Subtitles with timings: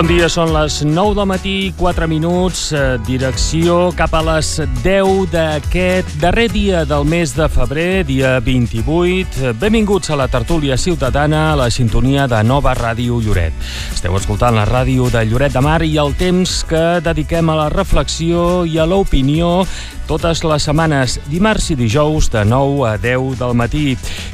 [0.00, 5.26] Bon dia, són les 9 del matí, 4 minuts, eh, direcció cap a les 10
[5.28, 9.52] d'aquest darrer dia del mes de febrer, dia 28.
[9.60, 13.52] Benvinguts a la tertúlia ciutadana, a la sintonia de Nova Ràdio Lloret.
[13.92, 17.68] Esteu escoltant la ràdio de Lloret de Mar i el temps que dediquem a la
[17.68, 19.66] reflexió i a l'opinió
[20.10, 23.92] totes les setmanes, dimarts i dijous de 9 a 10 del matí.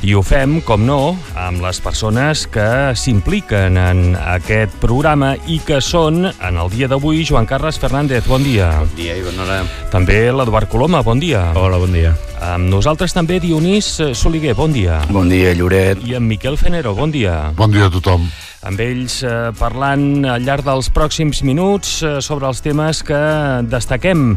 [0.09, 5.79] I ho fem, com no, amb les persones que s'impliquen en aquest programa i que
[5.85, 8.71] són, en el dia d'avui, Joan Carles Fernández, bon dia.
[8.83, 9.59] Bon dia i bona hora.
[9.93, 11.53] També l'Eduard Coloma, bon dia.
[11.57, 12.13] Hola, bon dia.
[12.43, 13.89] Amb nosaltres també Dionís
[14.19, 15.01] Soliguer, bon dia.
[15.09, 16.03] Bon dia, Lloret.
[16.05, 17.53] I en Miquel Fenero, bon dia.
[17.57, 18.29] Bon dia a tothom.
[18.67, 23.21] Amb ells eh, parlant al llarg dels pròxims minuts eh, sobre els temes que
[23.71, 24.33] destaquem.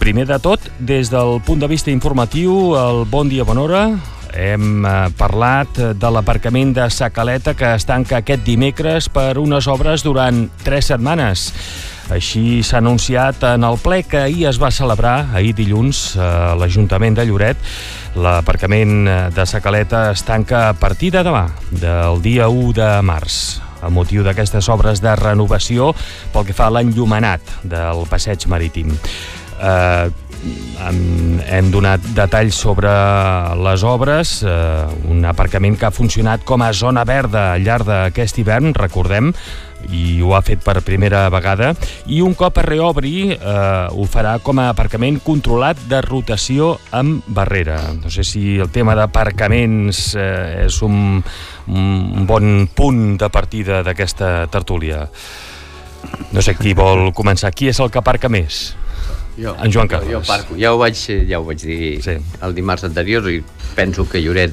[0.00, 3.84] Primer de tot, des del punt de vista informatiu, el Bon Dia Bon Hora,
[4.34, 10.04] hem eh, parlat de l'aparcament de Sacaleta que es tanca aquest dimecres per unes obres
[10.06, 11.50] durant tres setmanes.
[12.10, 17.20] Així s'ha anunciat en el ple que ahir es va celebrar, ahir dilluns, a l'Ajuntament
[17.20, 17.70] de Lloret.
[18.18, 23.88] L'aparcament de Sacaleta es tanca a partir de demà, del dia 1 de març a
[23.88, 25.90] motiu d'aquestes obres de renovació
[26.34, 28.92] pel que fa a l'enllumenat del passeig marítim.
[29.60, 30.10] Eh,
[30.80, 32.90] hem donat detalls sobre
[33.60, 38.40] les obres, eh, un aparcament que ha funcionat com a zona verda al llarg d'aquest
[38.40, 39.34] hivern, recordem,
[39.88, 41.72] i ho ha fet per primera vegada,
[42.06, 47.24] i un cop es reobri eh, ho farà com a aparcament controlat de rotació amb
[47.26, 47.80] barrera.
[47.96, 51.22] No sé si el tema d'aparcaments eh, és un,
[51.68, 55.06] un bon punt de partida d'aquesta tertúlia.
[56.32, 57.52] No sé qui vol començar.
[57.52, 58.70] Qui és el que aparca més?
[59.40, 60.10] Jo, en Joan Carles.
[60.12, 60.56] Jo, jo parco.
[60.60, 62.18] Ja ho vaig, ja ho vaig dir sí.
[62.44, 63.40] el dimarts anterior i
[63.76, 64.52] penso que Lloret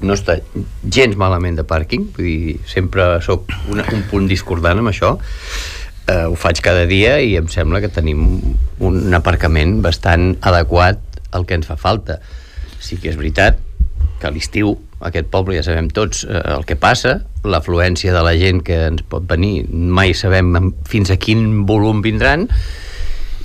[0.00, 0.38] no està
[0.84, 5.16] gens malament de pàrquing, vull dir, sempre sóc un, un punt discordant amb això.
[6.08, 8.24] Uh, ho faig cada dia i em sembla que tenim
[8.80, 11.02] un aparcament bastant adequat
[11.36, 12.22] al que ens fa falta.
[12.80, 13.58] Sí que és veritat
[14.18, 14.72] que a l'estiu
[15.04, 19.04] aquest poble ja sabem tots eh, el que passa, l'afluència de la gent que ens
[19.06, 22.48] pot venir, mai sabem fins a quin volum vindran,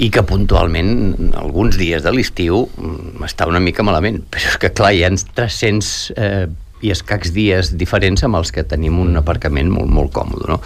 [0.01, 4.71] i que puntualment alguns dies de l'estiu mm, està una mica malament però és que
[4.73, 6.45] clar, hi ha 300 eh,
[6.83, 10.59] i escacs dies diferents amb els que tenim un aparcament molt, molt còmode no?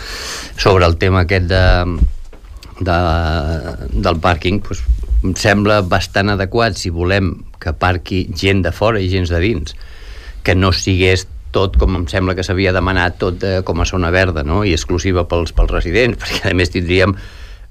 [0.57, 1.63] sobre el tema aquest de,
[2.79, 2.97] de,
[3.93, 4.83] del pàrquing doncs,
[5.25, 9.75] em sembla bastant adequat si volem que parqui gent de fora i gent de dins
[10.45, 14.11] que no sigués tot com em sembla que s'havia demanat tot de, com a zona
[14.13, 14.63] verda no?
[14.63, 17.17] i exclusiva pels, pels residents perquè a més tindríem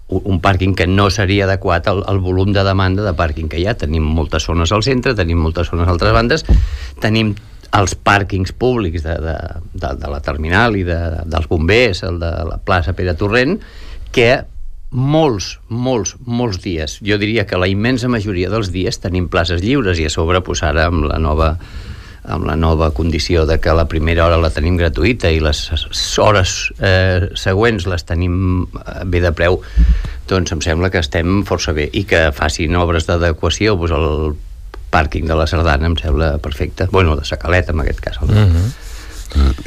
[0.08, 3.66] un pàrquing que no seria adequat al, al volum de demanda de pàrquing que hi
[3.66, 3.76] ha.
[3.78, 6.46] Tenim moltes zones al centre, tenim moltes zones a altres bandes,
[7.02, 7.34] tenim
[7.76, 9.36] els pàrquings públics de, de,
[9.74, 13.58] de, de la terminal i de, dels bombers, el de la plaça Pere Torrent,
[14.14, 14.30] que
[14.96, 19.98] molts, molts, molts dies, jo diria que la immensa majoria dels dies tenim places lliures
[19.98, 21.56] i a sobre pues, ara amb la nova
[22.26, 25.62] amb la nova condició de que la primera hora la tenim gratuïta i les
[26.22, 29.60] hores eh, següents les tenim eh, bé de preu,
[30.28, 34.10] doncs em sembla que estem força bé i que facin obres d'adequació doncs el
[34.90, 38.20] pàrquing de la Sardana em sembla perfecte, bueno, de Sacaleta en aquest cas.
[38.22, 38.74] Mm -hmm.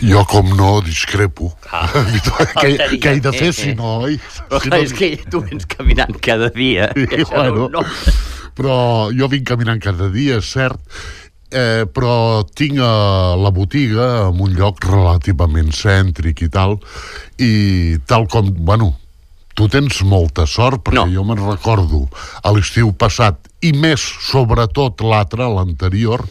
[0.01, 1.51] Jo, com no, discrepo.
[1.71, 1.89] Ah,
[2.61, 3.99] què, què he de fer si no...
[4.07, 4.19] Oi?
[4.49, 4.77] Però si no...
[4.77, 6.89] és que tu vens caminant cada dia.
[6.95, 7.83] Sí, bueno, no, no.
[8.55, 8.75] Però
[9.15, 10.79] jo vinc caminant cada dia, és cert,
[11.51, 16.77] eh, però tinc a la botiga en un lloc relativament cèntric i tal,
[17.41, 18.93] i tal com, bueno,
[19.57, 21.11] tu tens molta sort, perquè no.
[21.11, 22.05] jo me'n recordo
[22.43, 23.99] a l'estiu passat, i més
[24.29, 26.23] sobretot l'altre, l'anterior,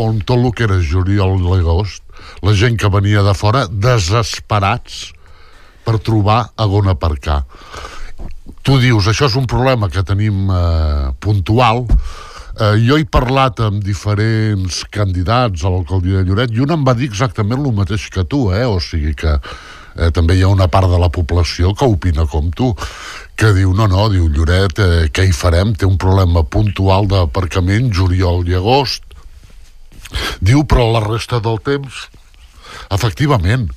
[0.00, 2.02] on tot el que era juliol i l'agost,
[2.46, 5.10] la gent que venia de fora desesperats
[5.84, 7.42] per trobar a on aparcar.
[8.64, 11.86] Tu dius, això és un problema que tenim eh, puntual,
[12.60, 16.92] Eh, jo he parlat amb diferents candidats a l'alcaldia de Lloret i un em va
[16.92, 18.66] dir exactament el mateix que tu, eh?
[18.68, 22.50] o sigui que eh, també hi ha una part de la població que opina com
[22.52, 22.74] tu,
[23.40, 25.72] que diu, no, no, diu Lloret, eh, què hi farem?
[25.72, 29.06] Té un problema puntual d'aparcament, juliol i agost.
[30.44, 32.02] Diu, però la resta del temps,
[32.92, 33.70] efectivament.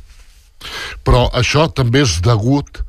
[1.08, 2.84] Però això també és degut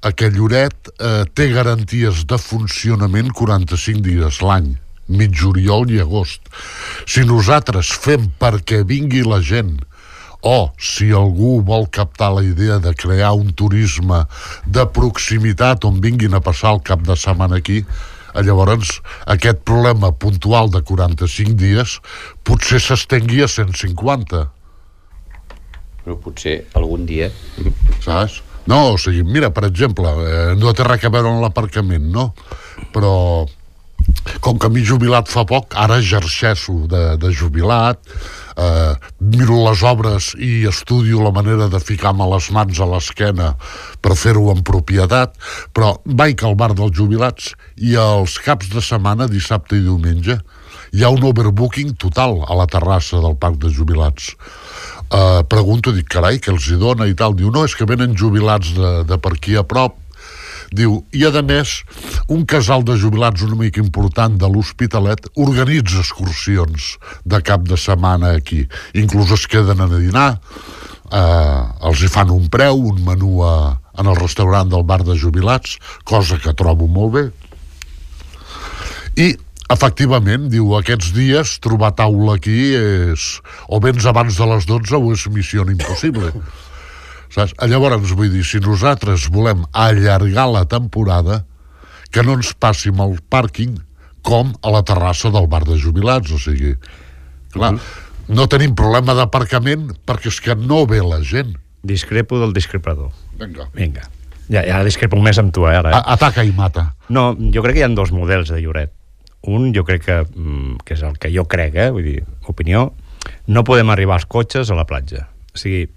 [0.00, 4.72] a que Lloret eh, té garanties de funcionament 45 dies l'any
[5.08, 6.46] mig juliol i agost.
[7.06, 9.76] Si nosaltres fem perquè vingui la gent
[10.44, 14.24] o si algú vol captar la idea de crear un turisme
[14.66, 17.80] de proximitat on vinguin a passar el cap de setmana aquí,
[18.34, 18.98] llavors
[19.30, 21.96] aquest problema puntual de 45 dies
[22.44, 24.44] potser s'estengui a 150.
[26.04, 27.30] Però potser algun dia...
[28.04, 28.42] Saps?
[28.68, 32.30] No, o sigui, mira, per exemple, eh, no té res a veure amb l'aparcament, no?
[32.92, 33.12] Però
[34.44, 37.96] com que m'he jubilat fa poc, ara exerceixo de, de jubilat,
[38.60, 38.92] eh,
[39.24, 43.54] miro les obres i estudio la manera de ficar-me les mans a l'esquena
[44.04, 45.32] per fer-ho en propietat,
[45.72, 50.38] però vaig al bar dels jubilats i els caps de setmana, dissabte i diumenge,
[50.92, 54.34] hi ha un overbooking total a la terrassa del parc de jubilats.
[55.08, 57.34] Uh, pregunto, dic, carai, què els hi dona i tal.
[57.38, 59.96] Diu, no, és que venen jubilats de, de per aquí a prop,
[60.74, 61.72] Diu, i a més,
[62.34, 68.32] un casal de jubilats una mica important de l'Hospitalet organitza excursions de cap de setmana
[68.40, 68.64] aquí.
[68.98, 70.40] Inclús es queden a dinar,
[71.12, 73.54] eh, els hi fan un preu, un menú a,
[73.98, 77.24] en el restaurant del bar de jubilats, cosa que trobo molt bé.
[79.14, 79.30] I
[79.70, 83.38] efectivament, diu, aquests dies trobar taula aquí és
[83.70, 86.34] o vens abans de les 12 o és missió impossible.
[87.34, 87.56] Saps?
[87.66, 91.42] Llavors, vull dir, si nosaltres volem allargar la temporada,
[92.14, 93.74] que no ens passi amb el pàrquing
[94.24, 96.76] com a la terrassa del bar de jubilats, o sigui,
[97.52, 98.34] clar, uh -huh.
[98.34, 101.56] no tenim problema d'aparcament perquè és que no ve la gent.
[101.82, 103.10] Discrepo del discrepador.
[103.38, 103.68] Vinga.
[103.74, 104.02] Vinga.
[104.48, 105.90] Ja, ja discrepo més amb tu, eh, ara.
[105.90, 106.02] Eh?
[106.06, 106.94] Ataca i mata.
[107.08, 108.92] No, jo crec que hi ha dos models de Lloret.
[109.42, 112.94] Un, jo crec que, mm, que és el que jo crec, eh, vull dir, opinió,
[113.46, 115.28] no podem arribar als cotxes a la platja.
[115.54, 115.88] O sigui,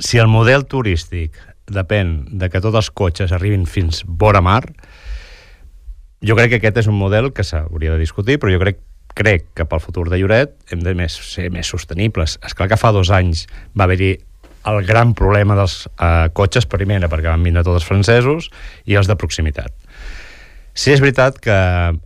[0.00, 4.62] si el model turístic depèn de que tots els cotxes arribin fins vora mar,
[6.26, 8.82] jo crec que aquest és un model que s'hauria de discutir, però jo crec
[9.16, 12.36] crec que pel futur de Lloret hem de més, ser més sostenibles.
[12.44, 14.12] És clar que fa dos anys va haver-hi
[14.66, 18.50] el gran problema dels eh, cotxes, primera, perquè van vindre tots els francesos,
[18.84, 19.72] i els de proximitat.
[20.76, 21.56] Sí, és veritat que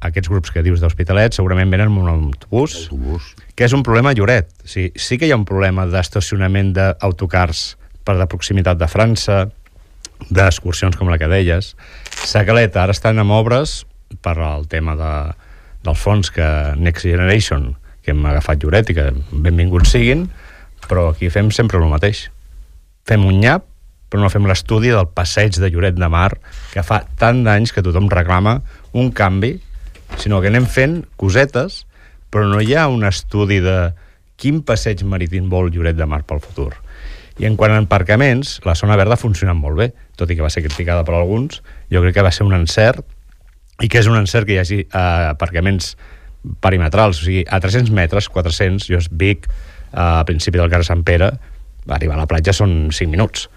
[0.07, 4.13] aquests grups que dius d'Hospitalet segurament venen amb un autobús, autobús, que és un problema
[4.13, 4.53] a Lloret.
[4.63, 7.65] O sigui, sí que hi ha un problema d'estacionament d'autocars
[8.05, 9.45] per de proximitat de França,
[10.29, 11.75] d'excursions com la que deies.
[12.27, 13.85] Sagaleta ara estan amb obres
[14.25, 15.13] per al tema de,
[15.87, 17.75] del fons que Next Generation,
[18.05, 20.29] que hem agafat Lloret i que benvinguts siguin,
[20.89, 22.29] però aquí fem sempre el mateix.
[23.09, 23.67] Fem un nyap,
[24.11, 26.33] però no fem l'estudi del passeig de Lloret de Mar,
[26.75, 28.59] que fa tant d'anys que tothom reclama
[28.93, 29.55] un canvi,
[30.19, 31.85] sinó que anem fent cosetes,
[32.31, 33.93] però no hi ha un estudi de
[34.41, 36.73] quin passeig marítim vol Lloret de Mar pel futur.
[37.41, 39.89] I en quant a aparcaments, la zona verda ha funcionat molt bé,
[40.21, 41.63] tot i que va ser criticada per alguns.
[41.93, 43.01] Jo crec que va ser un encert,
[43.81, 45.95] i que és un encert que hi hagi eh, aparcaments
[46.61, 51.05] perimetrals, o sigui, a 300 metres, 400, jo Vic, eh, a principi del carrer Sant
[51.07, 51.33] Pere,
[51.89, 53.49] arribar a la platja són 5 minuts.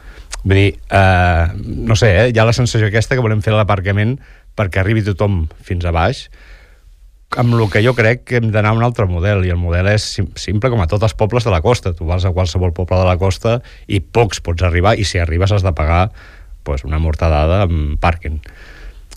[0.44, 1.46] Vull dir, eh,
[1.88, 4.18] no sé, eh, hi ha la sensació aquesta que volem fer l'aparcament
[4.56, 6.28] perquè arribi tothom fins a baix,
[7.38, 9.90] amb el que jo crec que hem d'anar a un altre model, i el model
[9.92, 10.06] és
[10.40, 11.94] simple com a tots els pobles de la costa.
[11.96, 15.52] Tu vas a qualsevol poble de la costa i pocs pots arribar, i si arribes
[15.52, 16.10] has de pagar
[16.64, 18.40] pues, una mortadada amb pàrquing.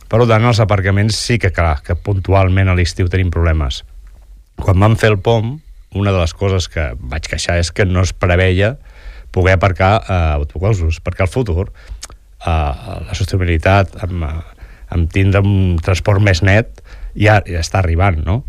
[0.06, 3.82] Per tant, els aparcaments sí que, clar, que puntualment a l'estiu tenim problemes.
[4.62, 5.56] Quan vam fer el POM,
[5.96, 8.76] una de les coses que vaig queixar és que no es preveia
[9.34, 14.24] poder aparcar eh, autobusos, perquè al futur eh, la sostenibilitat amb,
[14.94, 16.80] amb tindre un transport més net
[17.16, 18.42] ja, ja està arribant, no?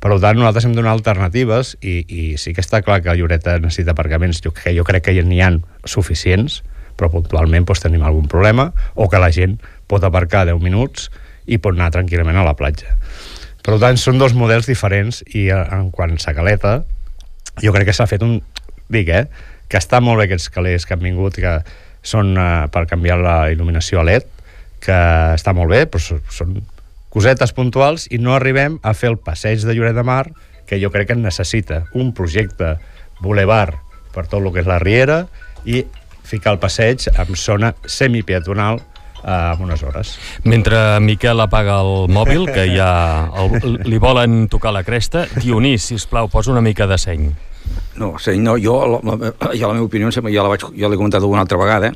[0.00, 3.92] Per tant, nosaltres hem donat alternatives i, i sí que està clar que Lloreta necessita
[3.92, 5.50] aparcaments, jo, que jo crec que n'hi ha
[5.84, 6.62] suficients,
[6.96, 11.10] però puntualment doncs, tenim algun problema, o que la gent pot aparcar 10 minuts
[11.44, 12.96] i pot anar tranquil·lament a la platja.
[13.60, 16.74] Per tant, són dos models diferents i eh, en quant a Caleta,
[17.60, 18.38] jo crec que s'ha fet un...
[18.90, 19.26] Dic, eh?
[19.70, 21.60] Que està molt bé aquests calés que han vingut, que
[22.02, 24.26] són uh, per canviar la il·luminació a LED,
[24.82, 24.96] que
[25.36, 26.56] està molt bé, però són
[27.10, 30.30] cosetes puntuals i no arribem a fer el passeig de Lloret de Mar,
[30.66, 32.76] que jo crec que necessita un projecte
[33.20, 33.74] boulevard
[34.14, 35.24] per tot el que és la Riera
[35.66, 35.82] i
[36.24, 40.14] ficar el passeig en zona semipeatonal eh, en unes hores.
[40.44, 42.90] Mentre Miquel apaga el mòbil, que ja
[43.42, 47.26] el, li volen tocar la cresta, Dionís, si plau, posa una mica de seny.
[48.00, 51.00] No, seny no, jo, la, la, ja la meva opinió, ja la vaig, ja l'he
[51.00, 51.92] comentat alguna altra vegada,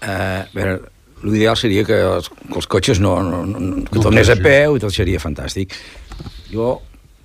[0.00, 0.80] eh, a veure,
[1.22, 4.76] l'ideal seria que els, que els cotxes no, no, no que tot anés a peu
[4.76, 5.74] i tot seria fantàstic.
[6.50, 6.78] Jo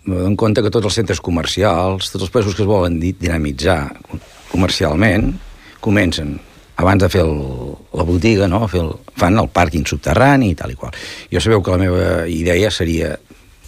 [0.05, 3.79] me dono compte que tots els centres comercials, tots els països que es volen dinamitzar
[4.51, 5.31] comercialment,
[5.81, 6.35] comencen
[6.77, 7.37] abans de fer el,
[7.95, 8.65] la botiga, no?
[8.67, 10.95] fer el, fan el pàrquing subterrani i tal i qual.
[11.31, 13.15] Jo sabeu que la meva idea seria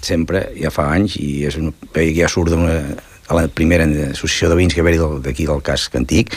[0.04, 1.74] sempre, ja fa anys, i és una,
[2.14, 2.82] ja surt d'una
[3.28, 6.32] a la primera associació de veïns que va haver d'aquí del casc antic,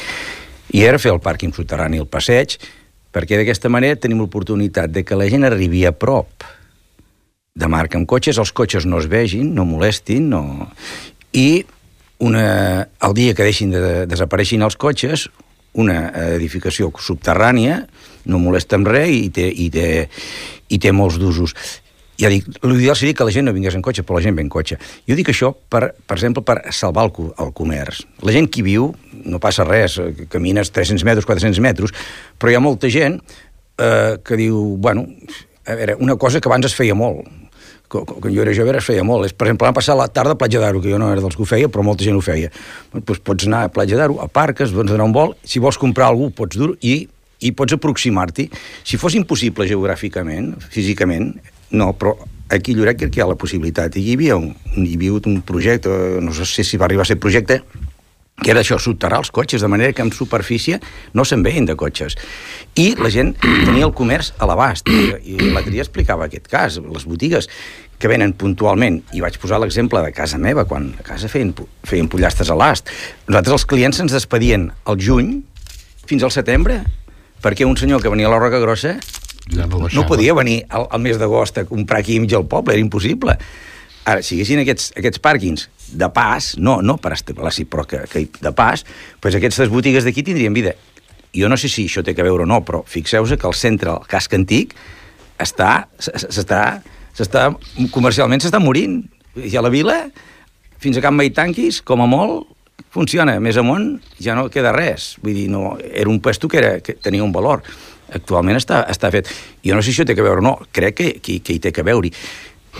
[0.75, 2.57] i era fer el pàrquing subterrani, el passeig,
[3.15, 6.47] perquè d'aquesta manera tenim l'oportunitat de que la gent arribi a prop
[7.55, 10.71] de marca amb cotxes, els cotxes no es vegin, no molestin, no...
[11.33, 11.65] i
[12.21, 15.29] una, el dia que deixin de desapareixin els cotxes,
[15.81, 17.85] una edificació subterrània,
[18.27, 19.87] no molesta amb res i té, i té,
[20.69, 21.55] i té molts d'usos
[22.21, 24.45] ja dic, l'ideal seria que la gent no vingués en cotxe, però la gent ve
[24.45, 24.77] en cotxe.
[25.09, 28.05] Jo dic això, per, per exemple, per salvar el, el comerç.
[28.27, 28.91] La gent que viu,
[29.25, 31.95] no passa res, eh, camines 300 metres, 400 metres,
[32.39, 35.07] però hi ha molta gent eh, que diu, bueno,
[35.67, 37.29] a veure, una cosa que abans es feia molt,
[37.91, 39.27] quan jo era jove es feia molt.
[39.27, 41.37] És, per exemple, vam passar la tarda a Platja d'Aro, que jo no era dels
[41.37, 42.51] que ho feia, però molta gent ho feia.
[42.95, 46.11] Doncs pots anar a Platja d'Aro, a parques, pots donar un vol, si vols comprar
[46.11, 47.09] algú pots dur i,
[47.41, 48.47] i pots aproximar-t'hi.
[48.87, 51.33] Si fos impossible geogràficament, físicament,
[51.71, 52.17] no, però
[52.51, 53.97] aquí a Lloret crec que hi ha la possibilitat.
[53.97, 57.21] I hi havia un, hi havia un projecte, no sé si va arribar a ser
[57.23, 57.63] projecte,
[58.41, 60.81] que era això, soterrar els cotxes, de manera que en superfície
[61.13, 62.17] no se'n veien de cotxes.
[62.81, 64.89] I la gent tenia el comerç a l'abast.
[64.89, 67.51] I, l'altre explicava aquest cas, les botigues
[68.01, 71.53] que venen puntualment, i vaig posar l'exemple de casa meva, quan a casa feien,
[71.85, 72.89] feien pollastres a l'ast.
[73.29, 75.43] Nosaltres els clients ens despedien al juny
[76.09, 76.81] fins al setembre,
[77.45, 78.97] perquè un senyor que venia a la Roca Grossa
[79.49, 82.81] ja no, no podia venir al, al mes d'agost a comprar aquí al poble, era
[82.81, 83.37] impossible.
[84.05, 88.27] Ara, si haguessin aquests, aquests pàrquings de pas, no, no per establir però que, que
[88.41, 88.85] de pas,
[89.21, 90.75] doncs aquestes botigues d'aquí tindrien vida.
[91.37, 93.93] Jo no sé si això té que veure o no, però fixeu-vos que el centre,
[93.93, 94.75] el casc antic,
[95.39, 96.81] està, s'està,
[97.17, 97.51] s'està,
[97.93, 99.03] comercialment s'està morint.
[99.37, 100.01] I a la vila,
[100.83, 102.49] fins a Can Maitanquis, com a molt,
[102.91, 103.39] funciona.
[103.41, 105.15] Més amunt ja no queda res.
[105.23, 107.63] Vull dir, no, era un puesto que, era, que tenia un valor
[108.17, 109.31] actualment està, està fet.
[109.67, 111.63] Jo no sé si això té que veure o no, crec que, que, que hi
[111.63, 112.13] té que veure-hi.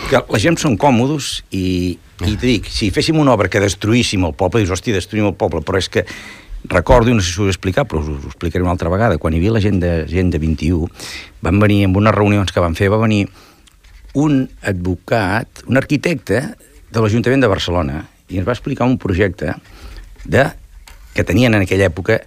[0.07, 4.23] Que la gent són còmodes i, i te dic, si féssim una obra que destruíssim
[4.27, 6.05] el poble, dius, hòstia, destruïm el poble, però és que
[6.71, 9.17] recordo, no sé si ho he explicat, però us, us ho explicaré una altra vegada,
[9.17, 10.87] quan hi havia la gent de, gent de 21,
[11.41, 13.25] van venir en unes reunions que van fer, va venir
[14.13, 16.41] un advocat, un arquitecte
[16.91, 19.55] de l'Ajuntament de Barcelona, i ens va explicar un projecte
[20.23, 20.45] de,
[21.15, 22.21] que tenien en aquella època,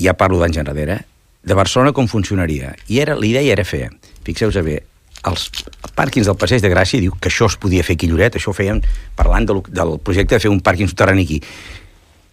[0.00, 1.00] ja parlo d'anys enrere,
[1.46, 2.74] de Barcelona com funcionaria.
[2.90, 3.88] I era la idea era fer,
[4.26, 4.80] fixeu-vos bé,
[5.26, 5.48] els
[5.96, 8.56] pàrquings del Passeig de Gràcia diu que això es podia fer aquí Lloret, això ho
[8.56, 8.82] feien
[9.18, 11.40] parlant del, del projecte de fer un pàrquing subterrani aquí.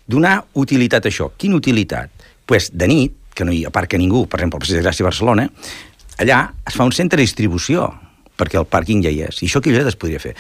[0.10, 1.32] Donar utilitat a això.
[1.40, 2.12] Quina utilitat?
[2.46, 5.10] pues, de nit, que no hi aparca ningú, per exemple, al Passeig de Gràcia a
[5.10, 5.48] Barcelona,
[6.22, 7.88] allà es fa un centre de distribució,
[8.38, 10.36] perquè el pàrquing ja hi és, i això aquí Lloret es podria fer.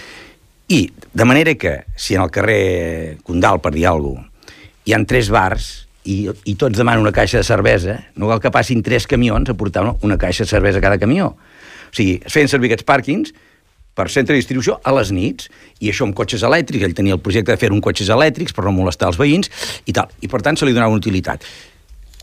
[0.73, 4.29] I, de manera que, si en el carrer Condal, per dir alguna cosa,
[4.83, 5.71] hi han tres bars,
[6.03, 9.55] i, i tots demanen una caixa de cervesa, no cal que passin tres camions a
[9.57, 11.33] portar una, una caixa de cervesa a cada camió.
[11.33, 13.33] O sigui, es feien servir aquests pàrquings
[13.93, 17.21] per centre de distribució a les nits, i això amb cotxes elèctrics, ell tenia el
[17.21, 19.51] projecte de fer un cotxes elèctrics per no molestar els veïns,
[19.85, 20.09] i tal.
[20.25, 21.45] I per tant se li donava una utilitat.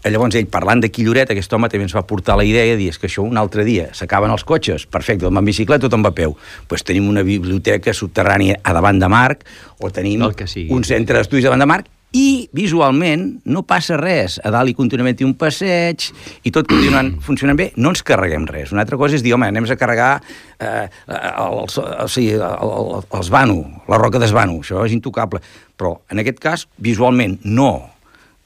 [0.00, 2.88] Llavors ell, parlant de Quilloret, aquest home també ens va portar la idea de dir
[2.96, 6.32] que això un altre dia s'acaben els cotxes, perfecte, amb bicicleta tothom va a peu.
[6.32, 9.44] Doncs pues tenim una biblioteca subterrània a davant de Marc,
[9.78, 14.38] o tenim un centre d'estudis davant de Marc, i visualment no passa res.
[14.42, 16.08] A dalt hi continuament hi un passeig
[16.46, 18.74] i tot continuant funcionant bé, no ens carreguem res.
[18.74, 20.10] Una altra cosa és dir, home, anem a carregar
[20.58, 25.42] eh, els, o sigui, el, el, els Vano, la roca d'Esvano, això és intocable.
[25.78, 27.72] Però en aquest cas, visualment no,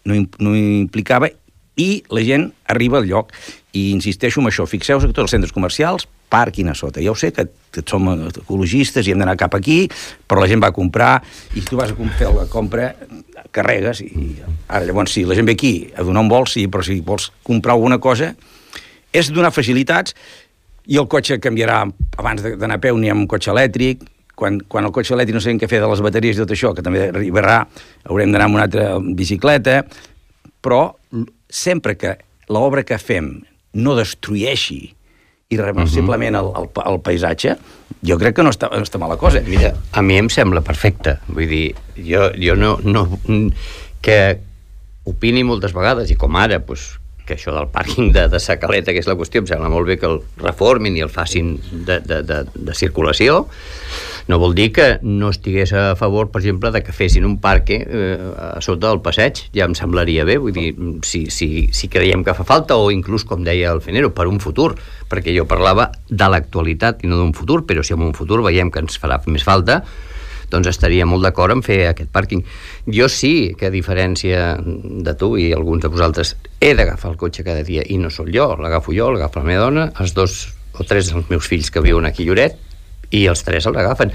[0.05, 1.33] no, no implicava
[1.81, 3.33] i la gent arriba al lloc.
[3.75, 7.03] I insisteixo en això, fixeu-vos que tots els centres comercials parquin a sota.
[7.03, 7.47] Ja ho sé que
[7.87, 9.85] som ecologistes i hem d'anar cap aquí,
[10.29, 11.17] però la gent va comprar
[11.55, 12.93] i tu vas a fer la compra,
[13.55, 14.11] carregues i
[14.69, 17.31] ara llavors sí, la gent ve aquí a donar un vol, sí, però si vols
[17.47, 18.33] comprar alguna cosa
[19.15, 20.17] és donar facilitats
[20.91, 21.85] i el cotxe canviarà.
[22.19, 24.03] Abans d'anar a peu n'hi ha un cotxe elèctric.
[24.35, 26.73] Quan, quan el cotxe elèctric no sabem què fer de les bateries i tot això,
[26.75, 27.61] que també arribarà,
[28.11, 29.85] haurem d'anar amb una altra bicicleta,
[30.59, 30.81] però
[31.47, 32.17] sempre que
[32.51, 33.37] l'obra que fem
[33.79, 34.81] no destrueixi
[35.55, 37.57] irreversiblement el, el, el paisatge,
[38.05, 39.43] jo crec que no està, no està mala cosa.
[39.47, 41.19] Mira, a mi em sembla perfecte.
[41.31, 41.65] Vull dir,
[41.97, 43.07] jo, jo no, no...
[44.05, 44.19] que
[45.09, 49.01] opini moltes vegades, i com ara, pues, que això del pàrquing de, de Sacaleta, que
[49.03, 52.21] és la qüestió, em sembla molt bé que el reformin i el facin de, de,
[52.27, 53.45] de, de circulació,
[54.29, 57.75] no vol dir que no estigués a favor, per exemple, de que fessin un parc
[57.75, 58.17] eh,
[58.57, 60.71] a sota del passeig, ja em semblaria bé, vull dir,
[61.05, 64.41] si, si, si creiem que fa falta, o inclús, com deia el Fenero, per un
[64.41, 64.73] futur,
[65.11, 68.73] perquè jo parlava de l'actualitat i no d'un futur, però si en un futur veiem
[68.73, 69.83] que ens farà més falta,
[70.55, 72.45] doncs estaria molt d'acord en fer aquest pàrquing.
[72.87, 77.45] Jo sí que, a diferència de tu i alguns de vosaltres, he d'agafar el cotxe
[77.47, 80.45] cada dia, i no sóc jo, l'agafo jo, l'agafa la meva dona, els dos
[80.75, 82.63] o tres dels meus fills que viuen aquí a Lloret,
[83.15, 84.13] i els tres l'agafen.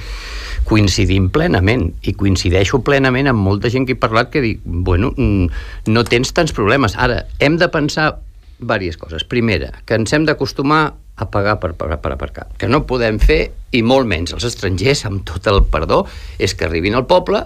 [0.69, 5.47] Coincidim plenament, i coincideixo plenament amb molta gent que he parlat que dic, bueno, mm,
[5.93, 6.97] no tens tants problemes.
[6.97, 8.11] Ara, hem de pensar
[8.59, 9.23] diverses coses.
[9.23, 12.47] Primera, que ens hem d'acostumar a pagar per, per, per aparcar.
[12.57, 13.41] Que no podem fer,
[13.75, 16.05] i molt menys els estrangers, amb tot el perdó,
[16.39, 17.43] és que arribin al poble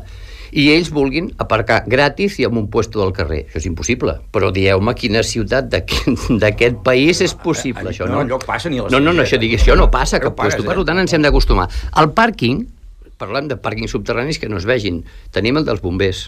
[0.53, 3.42] i ells vulguin aparcar gratis i amb un puesto del carrer.
[3.48, 4.20] Això és impossible.
[4.34, 8.20] Però dieu-me quina ciutat d'aquest país és possible, això, no?
[8.20, 10.62] No, allò passa ni a No, no, no, això, dic, això no passa cap puesto.
[10.62, 10.86] pagues, Per eh?
[10.92, 11.65] tant, ens hem d'acostumar.
[11.98, 12.68] El pàrquing,
[13.18, 15.01] parlem de pàrquings subterranis que no es vegin.
[15.34, 16.27] Tenim el dels bombers,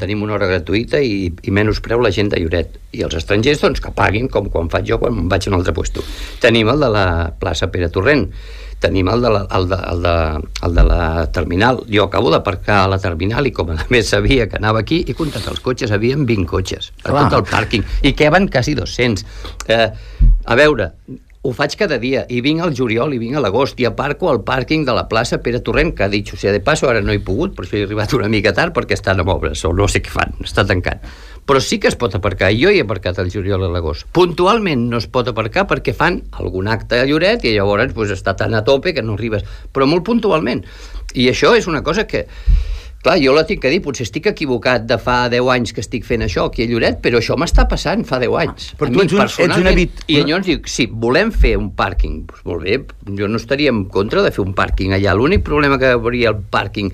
[0.00, 2.76] tenim una hora gratuïta i, i menys preu la gent de Lloret.
[2.96, 5.74] I els estrangers, doncs, que paguin, com quan faig jo quan vaig a un altre
[5.76, 6.04] puesto.
[6.42, 7.06] Tenim el de la
[7.40, 8.28] plaça Pere Torrent,
[8.80, 10.14] tenim el de la, el de, el de,
[10.68, 11.82] el de la terminal.
[11.92, 15.16] Jo acabo d'aparcar a la terminal i com a més sabia que anava aquí, he
[15.16, 17.26] comptat els cotxes, havien 20 cotxes a Clar.
[17.26, 19.24] tot el pàrquing, i queben quasi 200.
[19.72, 19.88] Eh,
[20.46, 20.92] a veure,
[21.46, 24.42] ho faig cada dia, i vinc al juliol i vinc a l'agost, i aparco al
[24.46, 27.14] pàrquing de la plaça Pere Torrent, que ha dit, o sigui, de passo ara no
[27.14, 29.86] he pogut, per això he arribat una mica tard, perquè estan amb obres, o no
[29.86, 31.06] sé què fan, està tancat.
[31.46, 34.08] Però sí que es pot aparcar, jo hi he aparcat al juliol a l'agost.
[34.16, 38.34] Puntualment no es pot aparcar perquè fan algun acte a Lloret i llavors pues, està
[38.34, 40.64] tan a tope que no arribes, però molt puntualment.
[41.14, 42.26] I això és una cosa que,
[43.06, 46.02] Clar, jo la tinc que dir, potser estic equivocat de fa 10 anys que estic
[46.08, 48.72] fent això aquí a Lloret, però això m'està passant fa 10 anys.
[48.80, 51.52] Però A tu mi, ets un- ets un habit- I llavors dic, sí, volem fer
[51.56, 52.80] un pàrquing, doncs molt bé,
[53.20, 55.14] jo no estaria en contra de fer un pàrquing allà.
[55.14, 56.90] L'únic problema que hauria el pàrquing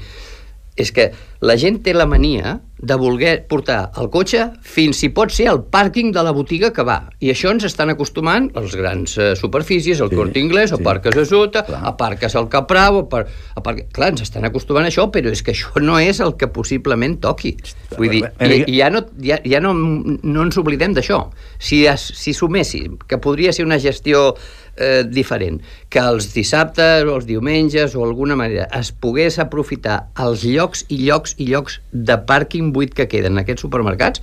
[0.76, 5.30] és que la gent té la mania de voler portar el cotxe fins, si pot
[5.30, 6.96] ser, al pàrquing de la botiga que va.
[7.22, 10.78] I això ens estan acostumant les grans eh, superfícies, el Sí, Corte Inglés, sí.
[10.78, 11.82] aparques a sota, Clar.
[11.92, 13.24] aparques al Caprau, apar...
[13.58, 13.76] Apar...
[13.94, 17.18] clar, ens estan acostumant a això, però és que això no és el que possiblement
[17.22, 17.54] toqui.
[17.96, 21.24] Vull dir, i, i ja, no, ja, ja no, no ens oblidem d'això.
[21.58, 24.32] Si, es, si suméssim, que podria ser una gestió
[24.76, 25.60] eh, diferent,
[25.92, 31.02] que els dissabtes o els diumenges o alguna manera es pogués aprofitar els llocs i
[31.04, 34.22] llocs i llocs de pàrquing buit que queden en aquests supermercats,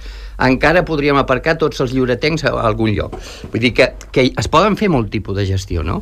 [0.50, 3.15] encara podríem aparcar tots els lliuretencs a algun lloc.
[3.51, 6.01] Vull dir que, que es poden fer molt tipus de gestió, no?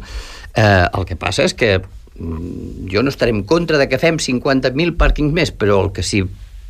[0.55, 4.17] Eh, el que passa és que mm, jo no estaré en contra de que fem
[4.21, 6.23] 50.000 pàrquings més, però el que sí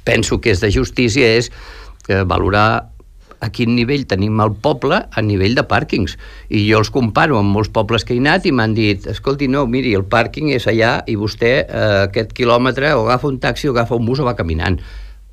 [0.08, 1.52] penso que és de justícia és
[2.08, 2.97] eh, valorar
[3.40, 6.18] a quin nivell tenim el poble a nivell de pàrquings.
[6.50, 9.66] I jo els comparo amb molts pobles que he anat i m'han dit, escolti, no,
[9.70, 13.76] miri, el pàrquing és allà i vostè eh, aquest quilòmetre o agafa un taxi o
[13.76, 14.80] agafa un bus o va caminant.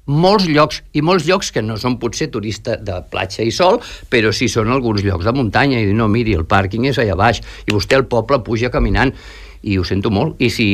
[0.04, 3.80] Molts llocs, i molts llocs que no són potser turista de platja i sol,
[4.12, 7.16] però sí són alguns llocs de muntanya, i dir, no, miri, el pàrquing és allà
[7.16, 9.14] baix, i vostè al poble puja caminant,
[9.64, 10.66] i ho sento molt, i si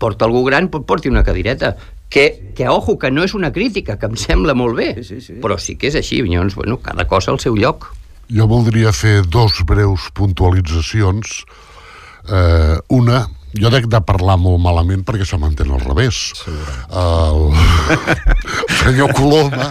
[0.00, 1.74] porta algú gran, pot porti una cadireta,
[2.08, 5.20] que, que ojo, que no és una crítica, que em sembla molt bé, Sí, sí,
[5.20, 5.38] sí.
[5.42, 7.90] però sí que és així, llavors, bueno, cada cosa al seu lloc.
[8.28, 11.44] Jo voldria fer dos breus puntualitzacions.
[12.28, 13.22] Eh, una,
[13.56, 16.18] jo dec de parlar molt malament perquè se m'entén al revés.
[16.92, 19.70] El, el senyor Coloma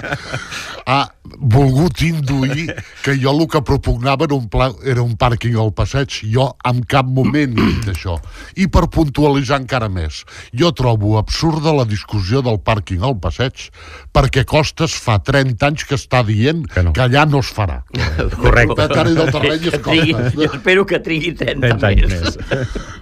[0.88, 1.02] ha
[1.38, 2.72] volgut induir
[3.04, 6.20] que jo el que propugnava era un, pla, era un pàrquing al passeig.
[6.34, 8.18] Jo en cap moment he dit això.
[8.58, 10.24] I per puntualitzar encara més,
[10.56, 13.68] jo trobo absurda la discussió del pàrquing al passeig
[14.16, 16.94] perquè Costes fa 30 anys que està dient Que no.
[16.96, 17.82] que allà no es farà.
[18.42, 18.78] Correcte.
[18.78, 22.38] Veterinari del terreny jo espero que trigui 30, 30 anys més.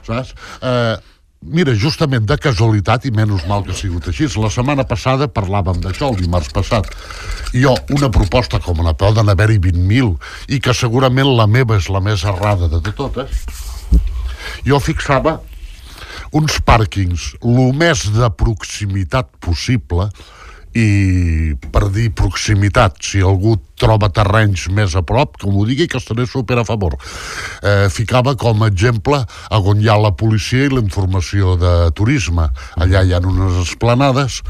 [0.06, 0.34] Saps?
[0.62, 0.96] Eh,
[1.42, 5.82] mira, justament de casualitat, i menys mal que ha sigut així, la setmana passada parlàvem
[5.84, 6.90] d'això, el dimarts passat.
[7.54, 10.16] Jo, una proposta com la poden haver-hi 20.000,
[10.50, 13.44] i que segurament la meva és la més errada de totes,
[14.66, 15.40] jo fixava
[16.36, 20.10] uns pàrquings el més de proximitat possible
[20.76, 26.00] i per dir proximitat, si algú troba terrenys més a prop, que m'ho digui que
[26.02, 26.98] estaré super a favor.
[27.64, 31.74] Eh, ficava com a exemple a on hi ha la policia i la informació de
[31.96, 32.50] turisme.
[32.76, 34.42] Allà hi ha unes esplanades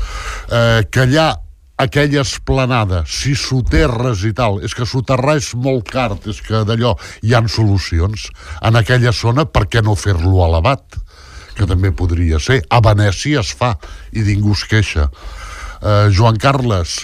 [0.50, 1.30] eh, que allà
[1.78, 6.96] aquella esplanada, si soterres i tal, és que soterrar és molt car, és que d'allò
[7.22, 8.30] hi han solucions.
[8.64, 11.04] En aquella zona, per què no fer-lo elevat?
[11.56, 12.62] que també podria ser.
[12.70, 13.76] A Venècia es fa
[14.12, 15.08] i ningú es queixa.
[15.82, 17.04] Uh, Joan Carles,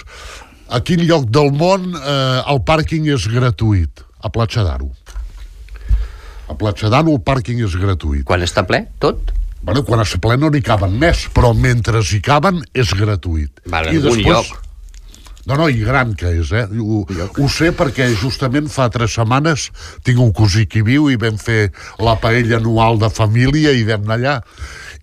[0.72, 4.04] a quin lloc del món uh, el pàrquing és gratuït?
[4.22, 4.88] A Platja d'Aro.
[6.48, 8.24] A Platja d'Aro el pàrquing és gratuït.
[8.28, 9.32] Quan està ple, tot?
[9.62, 13.62] Bueno, quan es ple no n'hi caben més, però mentre hi caben és gratuït.
[13.70, 14.52] Vale, en algun lloc.
[15.46, 16.68] No, no, i gran que és, eh?
[16.78, 19.70] Ho, ho sé perquè justament fa tres setmanes
[20.06, 24.06] tinc un cosí que viu i vam fer la paella anual de família i vam
[24.06, 24.36] anar allà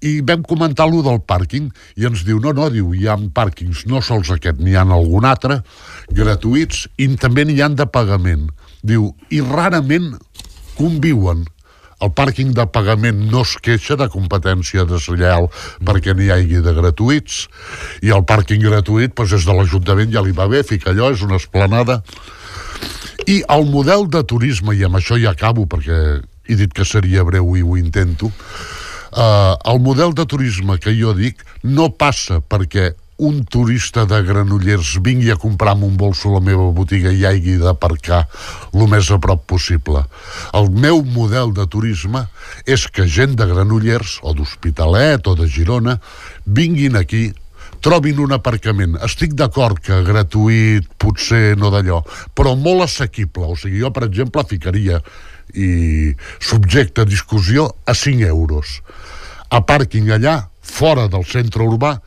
[0.05, 3.85] i vam comentar lo del pàrquing i ens diu, no, no, diu, hi ha pàrquings
[3.91, 5.61] no sols aquest, n'hi ha algun altre
[6.15, 8.47] gratuïts i també n'hi han de pagament
[8.81, 10.13] diu, i rarament
[10.77, 11.45] conviuen
[11.99, 15.49] el pàrquing de pagament no es queixa de competència deslleial
[15.85, 17.41] perquè n'hi hagi de gratuïts
[18.07, 21.25] i el pàrquing gratuït doncs és de l'Ajuntament ja li va bé, fica allò, és
[21.25, 21.99] una esplanada.
[23.27, 25.99] I el model de turisme i amb això ja acabo perquè
[26.49, 28.31] he dit que seria breu i ho intento
[29.11, 34.93] uh, el model de turisme que jo dic no passa perquè un turista de Granollers
[35.03, 38.21] vingui a comprar amb un bolso a la meva botiga i hagi d'aparcar
[38.71, 40.05] el més a prop possible.
[40.55, 42.23] El meu model de turisme
[42.63, 45.97] és que gent de Granollers o d'Hospitalet o de Girona
[46.45, 47.27] vinguin aquí
[47.83, 48.95] trobin un aparcament.
[49.03, 52.01] Estic d'acord que gratuït, potser no d'allò,
[52.35, 53.51] però molt assequible.
[53.51, 54.99] O sigui, jo, per exemple, ficaria
[55.53, 58.79] i subjecte a discussió a 5 euros.
[59.49, 61.97] A pàrquing allà, fora del centre urbà,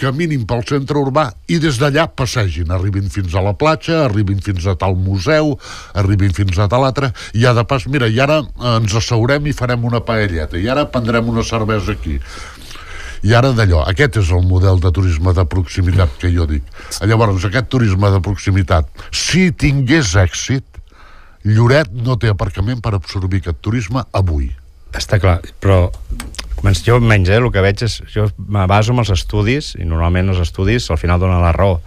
[0.00, 4.66] caminin pel centre urbà i des d'allà passegin, arribin fins a la platja, arribin fins
[4.68, 5.52] a tal museu,
[5.94, 8.40] arribin fins a tal altre, i ja de pas, mira, i ara
[8.76, 12.18] ens asseurem i farem una paelleta, i ara prendrem una cervesa aquí.
[13.20, 16.64] I ara d'allò, aquest és el model de turisme de proximitat que jo dic.
[17.04, 20.64] Llavors, aquest turisme de proximitat, si tingués èxit,
[21.44, 24.50] Lloret no té aparcament per absorbir aquest turisme avui.
[24.96, 25.86] Està clar, però
[26.84, 28.00] jo menys, eh, el que veig és...
[28.12, 31.80] Jo me baso en els estudis, i normalment els estudis al final donen la raó.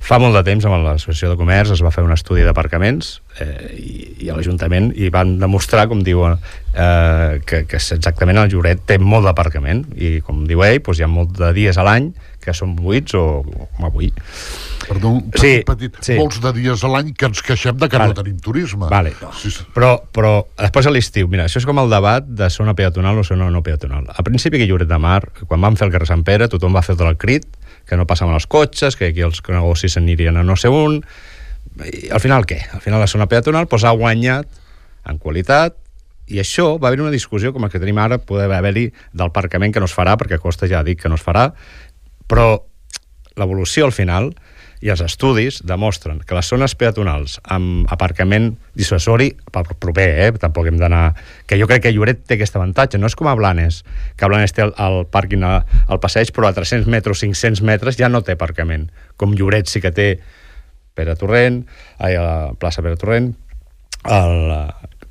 [0.00, 3.74] Fa molt de temps, amb l'Associació de Comerç, es va fer un estudi d'aparcaments eh,
[3.78, 3.92] i,
[4.26, 6.38] i a l'Ajuntament i van demostrar, com diuen,
[6.74, 11.06] eh, que, que exactament el Lloret té molt d'aparcament i, com diu ell, doncs hi
[11.06, 12.12] ha molt de dies a l'any
[12.48, 14.08] que són buits o, o com avui.
[14.88, 16.16] Perdó, un petit, sí, petit, sí.
[16.16, 18.14] molts de dies a l'any que ens queixem de que vale.
[18.14, 18.88] no tenim turisme.
[18.88, 19.12] Vale.
[19.36, 19.66] Sí, sí.
[19.74, 23.26] Però, però després a l'estiu, mira, això és com el debat de zona peatonal o
[23.26, 24.08] zona no peatonal.
[24.14, 26.84] Al principi que Lloret de Mar, quan vam fer el carrer Sant Pere, tothom va
[26.86, 27.44] fer tot el crit,
[27.88, 31.02] que no passaven els cotxes, que aquí els negocis s'anirien a no sé on...
[31.86, 32.58] I al final què?
[32.74, 34.48] Al final la zona peatonal pues, ha guanyat
[35.08, 35.76] en qualitat
[36.28, 39.72] i això va haver una discussió com la que tenim ara, poder haver-hi del parcament
[39.72, 41.48] que no es farà, perquè Costa ja ha dit que no es farà,
[42.28, 42.50] però
[43.38, 44.32] l'evolució al final
[44.84, 50.28] i els estudis demostren que les zones peatonals amb aparcament dissuasori proper, eh?
[50.38, 51.16] tampoc hem d'anar
[51.50, 53.82] que jo crec que Lloret té aquest avantatge no és com a Blanes,
[54.16, 57.98] que a Blanes té el, el pàrquing al passeig, però a 300 metres 500 metres
[57.98, 58.86] ja no té aparcament
[59.16, 60.08] com Lloret sí que té
[60.98, 61.62] Pere Torrent
[61.98, 63.32] ai, a la plaça Pere Torrent
[64.04, 64.52] el,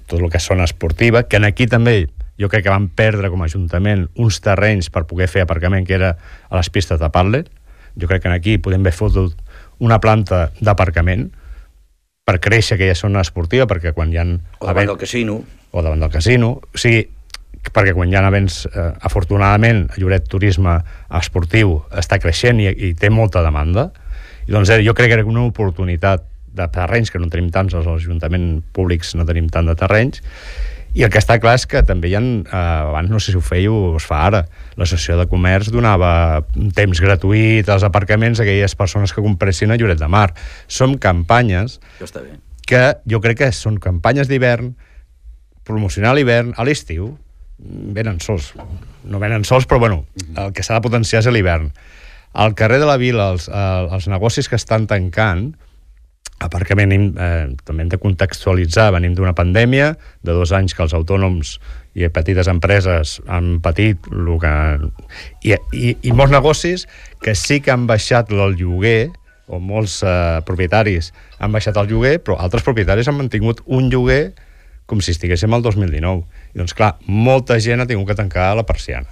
[0.08, 2.02] tot el que és zona esportiva que en aquí també
[2.38, 5.98] jo crec que van perdre com a Ajuntament uns terrenys per poder fer aparcament que
[5.98, 7.48] era a les pistes de Parler
[7.98, 9.36] jo crec que aquí podem haver fotut
[9.80, 11.30] una planta d'aparcament
[12.28, 14.26] per créixer aquella zona esportiva, perquè quan hi ha...
[14.60, 14.90] O davant event...
[14.92, 15.38] del casino.
[15.72, 16.50] O davant del casino.
[16.60, 17.06] O sigui,
[17.72, 20.76] perquè quan hi ha events, eh, afortunadament, Lloret Turisme
[21.22, 23.90] esportiu està creixent i, i té molta demanda,
[24.48, 26.26] i doncs eh, jo crec que era una oportunitat
[26.58, 30.24] de terrenys, que no tenim tants, els ajuntaments públics no tenim tant de terrenys,
[30.98, 32.56] i el que està clar és que també hi ha, eh,
[32.88, 34.42] abans no sé si ho feia o es fa ara,
[34.80, 36.10] l'associació de comerç donava
[36.78, 40.32] temps gratuït als aparcaments a aquelles persones que compressin a Lloret de Mar.
[40.68, 41.78] Som campanyes
[42.68, 44.74] que jo crec que són campanyes d'hivern,
[45.68, 47.14] promocionar l'hivern, a l'estiu,
[47.60, 48.54] venen sols.
[49.08, 50.06] No venen sols, però bueno,
[50.36, 51.70] el que s'ha de potenciar és l'hivern.
[52.38, 55.56] Al carrer de la Vila, els, eh, els negocis que estan tancant,
[56.38, 60.76] a part que venim, eh, també hem de contextualitzar, venim d'una pandèmia, de dos anys
[60.78, 61.56] que els autònoms
[61.98, 64.54] i petites empreses han patit el que...
[65.50, 66.86] I, i, i molts negocis
[67.26, 69.10] que sí que han baixat el lloguer,
[69.48, 74.36] o molts eh, propietaris han baixat el lloguer, però altres propietaris han mantingut un lloguer
[74.86, 76.22] com si estiguéssim al 2019.
[76.54, 79.10] I doncs, clar, molta gent ha tingut que tancar la persiana.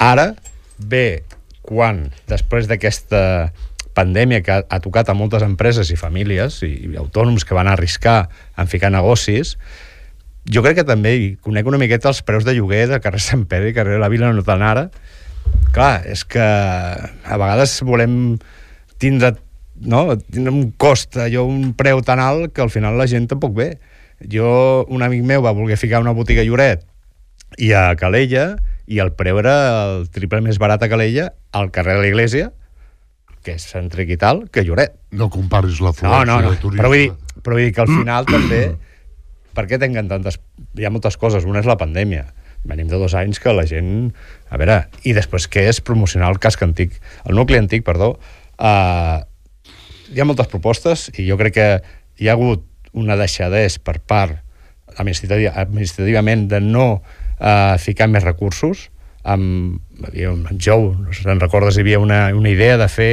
[0.00, 0.32] Ara,
[0.78, 1.22] bé,
[1.70, 3.52] quan, després d'aquesta
[3.94, 7.70] pandèmia que ha, ha tocat a moltes empreses i famílies i, i autònoms que van
[7.70, 8.24] arriscar
[8.58, 9.56] en ficar negocis,
[10.50, 13.44] jo crec que també hi conec una miqueta els preus de lloguer de carrer Sant
[13.50, 14.88] Pere i carrer la Vila no tan ara.
[15.74, 18.14] Clar, és que a vegades volem
[19.02, 19.34] tindre,
[19.80, 23.54] no, tindre un cost, allò, un preu tan alt que al final la gent tampoc
[23.58, 23.70] ve.
[24.20, 26.84] Jo, un amic meu va voler ficar una botiga a Lloret
[27.58, 28.54] i a Calella
[28.90, 32.50] i el preu era el triple més barat a Calella al carrer de l'Iglésia
[33.44, 34.96] que és cèntric i tal, que Lloret.
[35.16, 36.52] No comparis la no, no, no.
[36.60, 38.60] Però vull, dir, però vull dir que al final també...
[39.56, 40.36] Per què tenen tantes...
[40.78, 41.46] Hi ha moltes coses.
[41.48, 42.26] Una és la pandèmia.
[42.68, 44.10] Venim de dos anys que la gent...
[44.52, 47.00] A veure, i després què és promocionar el casc antic?
[47.24, 48.12] El nucli antic, perdó.
[48.60, 49.24] Uh,
[50.12, 51.68] hi ha moltes propostes i jo crec que
[52.20, 54.36] hi ha hagut una deixadès per part
[55.00, 56.86] administrativament de no
[57.40, 58.88] uh, ficar més recursos
[59.24, 63.10] amb, havia un jou, no sé te'n recordes, hi havia una, una idea de fer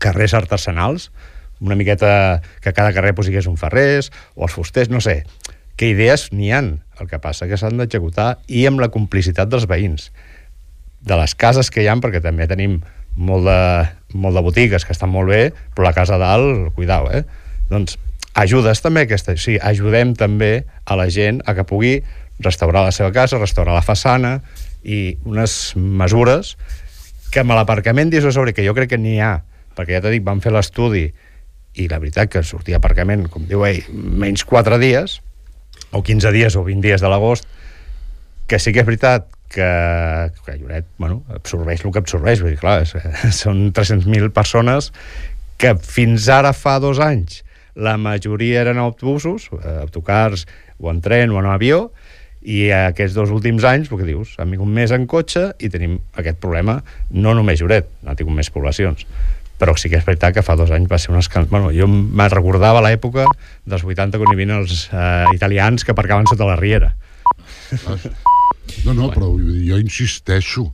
[0.00, 1.10] carrers artesanals,
[1.60, 5.24] una miqueta que cada carrer hi un ferrers o els fusters, no sé.
[5.78, 6.80] Què idees n'hi han?
[6.98, 10.10] El que passa que s'han d'executar i amb la complicitat dels veïns.
[11.00, 12.80] De les cases que hi han, perquè també tenim
[13.18, 13.60] molt de,
[14.14, 17.24] molt de botigues que estan molt bé, però la casa dalt, cuidao, eh?
[17.70, 17.98] Doncs
[18.38, 19.34] ajudes també aquesta...
[19.34, 21.98] O sigui, ajudem també a la gent a que pugui
[22.40, 24.38] restaurar la seva casa, restaurar la façana,
[24.82, 26.54] i unes mesures
[27.32, 29.38] que amb l'aparcament dissuasori, que jo crec que n'hi ha,
[29.76, 31.08] perquè ja t'he dit, vam fer l'estudi
[31.78, 35.18] i la veritat que sortia aparcament, com diu ell, menys 4 dies,
[35.92, 37.48] o 15 dies o 20 dies de l'agost,
[38.48, 39.68] que sí que és veritat que,
[40.44, 42.94] que Lloret bueno, absorbeix el que absorbeix, vull dir, clar, és,
[43.42, 44.92] són 300.000 persones
[45.60, 47.42] que fins ara fa dos anys
[47.78, 50.46] la majoria eren autobusos, eh, autocars
[50.78, 51.92] o en tren o en avió,
[52.48, 55.98] i aquests dos últims anys, el que dius, han vingut més en cotxe i tenim
[56.16, 56.78] aquest problema,
[57.12, 59.04] no només Lloret, ha tingut més poblacions,
[59.60, 61.50] però sí que és veritat que fa dos anys va ser un escàndol.
[61.50, 63.26] Bueno, jo me recordava l'època
[63.68, 66.94] dels 80 quan hi havia els eh, italians que aparcaven sota la riera.
[68.84, 70.66] No, no, però jo insisteixo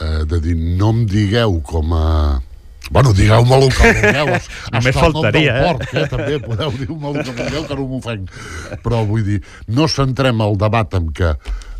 [0.00, 2.08] eh, de dir, no em digueu com a
[2.90, 4.34] Bueno, digueu-me el que vulgueu.
[4.74, 5.64] Només faltaria, eh?
[5.68, 6.06] Porc, eh?
[6.08, 8.36] També podeu dir-me el que vulgueu, que no m'ofenc.
[8.84, 11.34] Però vull dir, no centrem el debat en que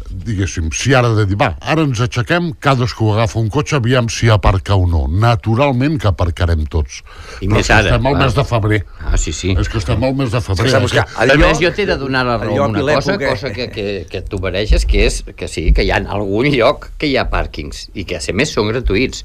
[0.08, 4.30] diguéssim, si ara de dir, va, ara ens aixequem, cadascú agafa un cotxe, aviam si
[4.32, 5.02] aparca o no.
[5.08, 7.02] Naturalment que aparcarem tots.
[7.42, 8.22] I Però més és que ara, estem al clar.
[8.24, 8.78] mes de febrer.
[9.04, 9.52] Ah, sí, sí.
[9.60, 10.72] És que estem al mes de febrer.
[10.80, 13.34] Buscat A allò- més, jo t'he de donar la raó allò una cosa, l'època.
[13.34, 16.88] cosa que, que, que tu mereixes, que és que sí, que hi ha algun lloc
[16.96, 19.24] que hi ha pàrquings i que, a més, són gratuïts.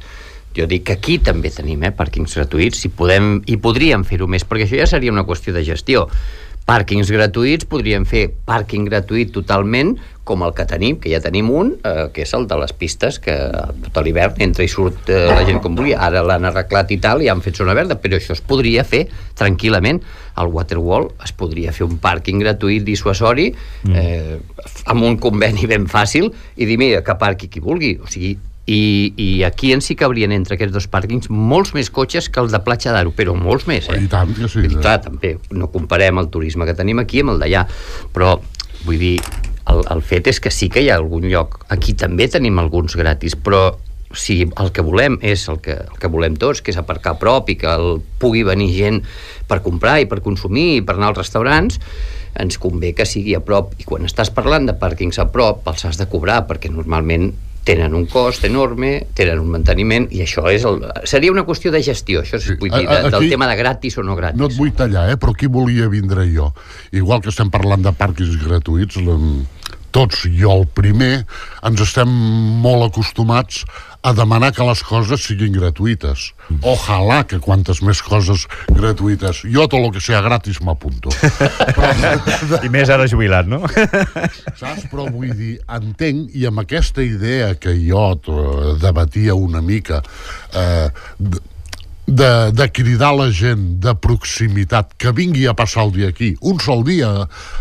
[0.54, 4.46] Jo dic que aquí també tenim eh, pàrquings gratuïts i, podem, i podríem fer-ho més,
[4.46, 6.08] perquè això ja seria una qüestió de gestió.
[6.64, 11.74] Pàrquings gratuïts, podríem fer pàrquing gratuït totalment, com el que tenim, que ja tenim un,
[11.84, 13.34] eh, que és el de les pistes, que
[13.90, 16.00] tot l'hivern entra i surt eh, la gent com volia.
[16.06, 19.04] Ara l'han arreglat i tal, i han fet zona verda, però això es podria fer
[19.40, 20.00] tranquil·lament.
[20.40, 23.52] Al Waterwall es podria fer un pàrquing gratuït dissuasori
[23.92, 24.40] eh,
[24.90, 27.98] amb un conveni ben fàcil i dir, mira, que parqui qui vulgui.
[28.00, 32.30] O sigui, i, i aquí en sí cabrien entre aquests dos pàrquings molts més cotxes
[32.32, 34.00] que els de Platja d'Aro, però molts més, eh?
[34.06, 34.64] I tant que sí.
[34.70, 37.66] I clar, també, no comparem el turisme que tenim aquí amb el d'allà,
[38.16, 38.38] però
[38.86, 39.18] vull dir,
[39.72, 42.96] el, el fet és que sí que hi ha algun lloc, aquí també tenim alguns
[43.00, 43.74] gratis, però
[44.14, 47.20] si el que volem és el que, el que volem tots, que és aparcar a
[47.20, 49.02] prop i que el pugui venir gent
[49.50, 51.80] per comprar i per consumir i per anar als restaurants,
[52.40, 53.74] ens convé que sigui a prop.
[53.82, 57.32] I quan estàs parlant de pàrquings a prop, els has de cobrar, perquè normalment
[57.64, 60.82] tenen un cost enorme, tenen un manteniment, i això és el...
[61.08, 63.98] seria una qüestió de gestió, això sí, Sí, vull dir, de, del tema de gratis
[63.98, 64.40] o no gratis.
[64.40, 65.18] No et vull tallar, eh?
[65.18, 66.52] però aquí volia vindre jo.
[66.92, 69.20] Igual que estem parlant de pàrquings gratuïts, la-
[69.94, 71.24] tots, jo el primer,
[71.64, 72.10] ens estem
[72.64, 73.64] molt acostumats
[74.04, 76.26] a demanar que les coses siguin gratuïtes.
[76.60, 79.46] Ojalà que quantes més coses gratuïtes.
[79.48, 81.14] Jo tot el que sea gratis m'apunto.
[82.68, 83.62] I més ara jubilat, no?
[84.60, 84.90] saps?
[84.92, 90.04] Però vull dir, entenc, i amb aquesta idea que jo eh, debatia una mica,
[90.52, 90.90] eh,
[92.06, 96.60] de, de cridar la gent de proximitat que vingui a passar el dia aquí, un
[96.60, 97.10] sol dia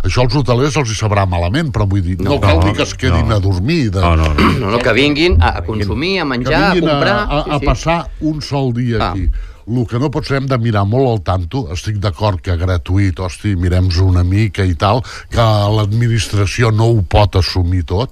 [0.03, 2.75] això als hotelers els hi sabrà malament però vull dir, no, no cal no, dir
[2.81, 3.37] que es quedin no.
[3.37, 4.51] a dormir de, No, no, no.
[4.59, 7.17] No, no, que vinguin a, a consumir, a menjar, a vinguin comprar...
[7.23, 9.13] a, a, a passar un sol dia Ah.
[9.13, 9.31] aquí
[9.63, 13.21] el que no pot ser hem de mirar molt al tanto estic d'acord que gratuït
[13.23, 15.45] hosti, mirem-nos una mica i tal que
[15.77, 18.11] l'administració no ho pot assumir tot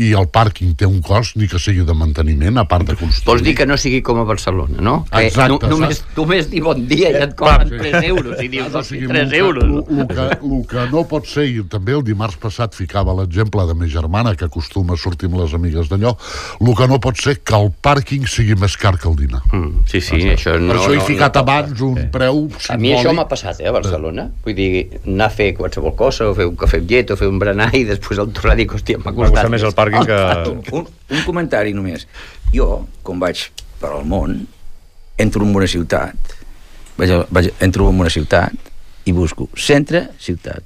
[0.00, 3.26] i el pàrquing té un cost ni que sigui de manteniment a part de construir
[3.30, 5.04] Vols dir que no sigui com a Barcelona, no?
[5.10, 6.16] Que Exacte, no, només, saps?
[6.16, 7.78] només dir bon dia i et cobren sí.
[7.82, 9.64] 3 euros i dius, O sigui, 3 lo que- euros.
[9.90, 13.74] lo que, lo que no pot ser, i també el dimarts passat ficava l'exemple de
[13.74, 16.16] ma germana, que acostuma a sortir amb les amigues d'allò,
[16.60, 19.42] el que no pot ser que el pàrquing sigui més car que el dinar.
[19.52, 20.74] Mm, sí, sí, això Per no...
[20.74, 23.28] això he no, ficat no, abans un preu A mi això m'ha simbòlic.
[23.28, 24.30] passat, eh, a Barcelona.
[24.44, 27.28] Vull dir, anar a fer qualsevol cosa, o fer un cafè amb llet, o fer
[27.28, 29.30] un berenar, i després el tornar a dir hòstia, m'ha M'ha costat.
[29.34, 30.18] gustat més el pàrquing que...
[30.72, 30.86] un,
[31.18, 32.06] un comentari només.
[32.54, 33.46] Jo, com vaig
[33.80, 34.46] per al món,
[35.18, 36.16] entro en una ciutat,
[36.98, 38.52] vaig, a- vaig, entro en una ciutat
[39.06, 40.62] i busco centre, ciutat.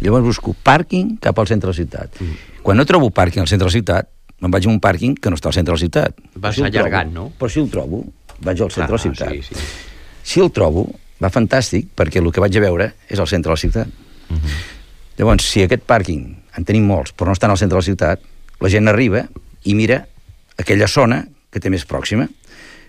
[0.00, 2.20] Llavors busco pàrquing cap al centre de la ciutat.
[2.62, 4.08] Quan no trobo pàrquing al centre de la ciutat,
[4.40, 6.16] me'n vaig a un pàrquing que no està al centre de la ciutat.
[6.36, 7.32] Vas si allargant, trobo- no?
[7.38, 8.04] Però si el trobo,
[8.40, 9.28] vaig al centre de la ciutat.
[9.28, 9.54] Ah, sí, sí.
[10.22, 10.86] Si el trobo,
[11.22, 13.88] va fantàstic, perquè el que vaig a veure és al centre de la ciutat.
[15.16, 16.24] Llavors, si aquest pàrquing,
[16.56, 18.20] en tenim molts, però no estan al centre de la ciutat,
[18.60, 19.26] la gent arriba
[19.64, 20.02] i mira
[20.56, 22.28] aquella zona que té més pròxima.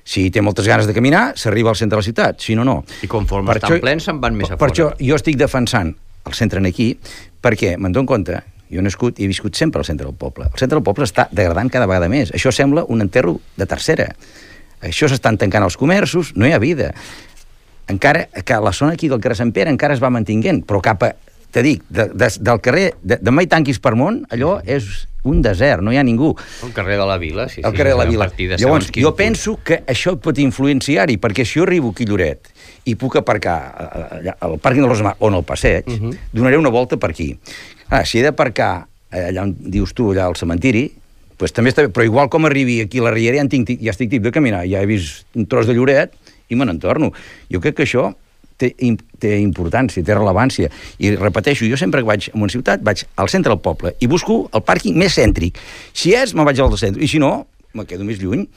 [0.08, 2.82] Si té moltes ganes de caminar, s'arriba al centre de la ciutat, si no, no.
[3.04, 4.72] I conforme estan plens, se'n van més a per fora.
[4.72, 5.92] això jo estic defensant
[6.28, 6.94] el centre aquí,
[7.44, 8.40] perquè me'n dono compte,
[8.72, 10.48] jo he nascut i he viscut sempre al centre del poble.
[10.48, 12.34] El centre del poble està degradant cada vegada més.
[12.36, 14.10] Això sembla un enterro de tercera.
[14.84, 16.92] Això s'estan tancant els comerços, no hi ha vida.
[17.88, 21.04] Encara que la zona aquí del carrer Sant Pere encara es va mantinguent, però cap
[21.08, 21.14] a,
[21.52, 25.42] te dic, de, de, del carrer, de, de mai tanquis per món, allò és un
[25.42, 26.34] desert, no hi ha ningú.
[26.64, 27.78] El carrer de la Vila, sí, El sí.
[27.78, 28.28] carrer de la Vila.
[28.36, 32.48] de Llavors, jo penso que això pot influenciar-hi, perquè si jo arribo aquí a Lloret
[32.86, 36.12] i puc aparcar eh, allà, al pàrquing de Rosemar o en el passeig, Mhm.
[36.34, 37.38] donaré una volta per aquí.
[37.90, 40.92] Ah, si he d'aparcar eh, allà on dius tu, allà al cementiri,
[41.38, 43.70] pues, també està bé, però igual com arribi aquí a la Riera ja, en tinc,
[43.80, 46.12] ja estic tip de caminar, ja he vist un tros de Lloret
[46.50, 47.12] i me n'entorno.
[47.52, 48.16] Jo crec que això
[48.58, 48.72] té,
[49.22, 50.70] té importància, té rellevància.
[51.00, 54.10] I repeteixo, jo sempre que vaig a una ciutat vaig al centre del poble i
[54.10, 55.58] busco el pàrquing més cèntric.
[55.94, 58.48] Si és, me'n vaig al centre, i si no, me quedo més lluny.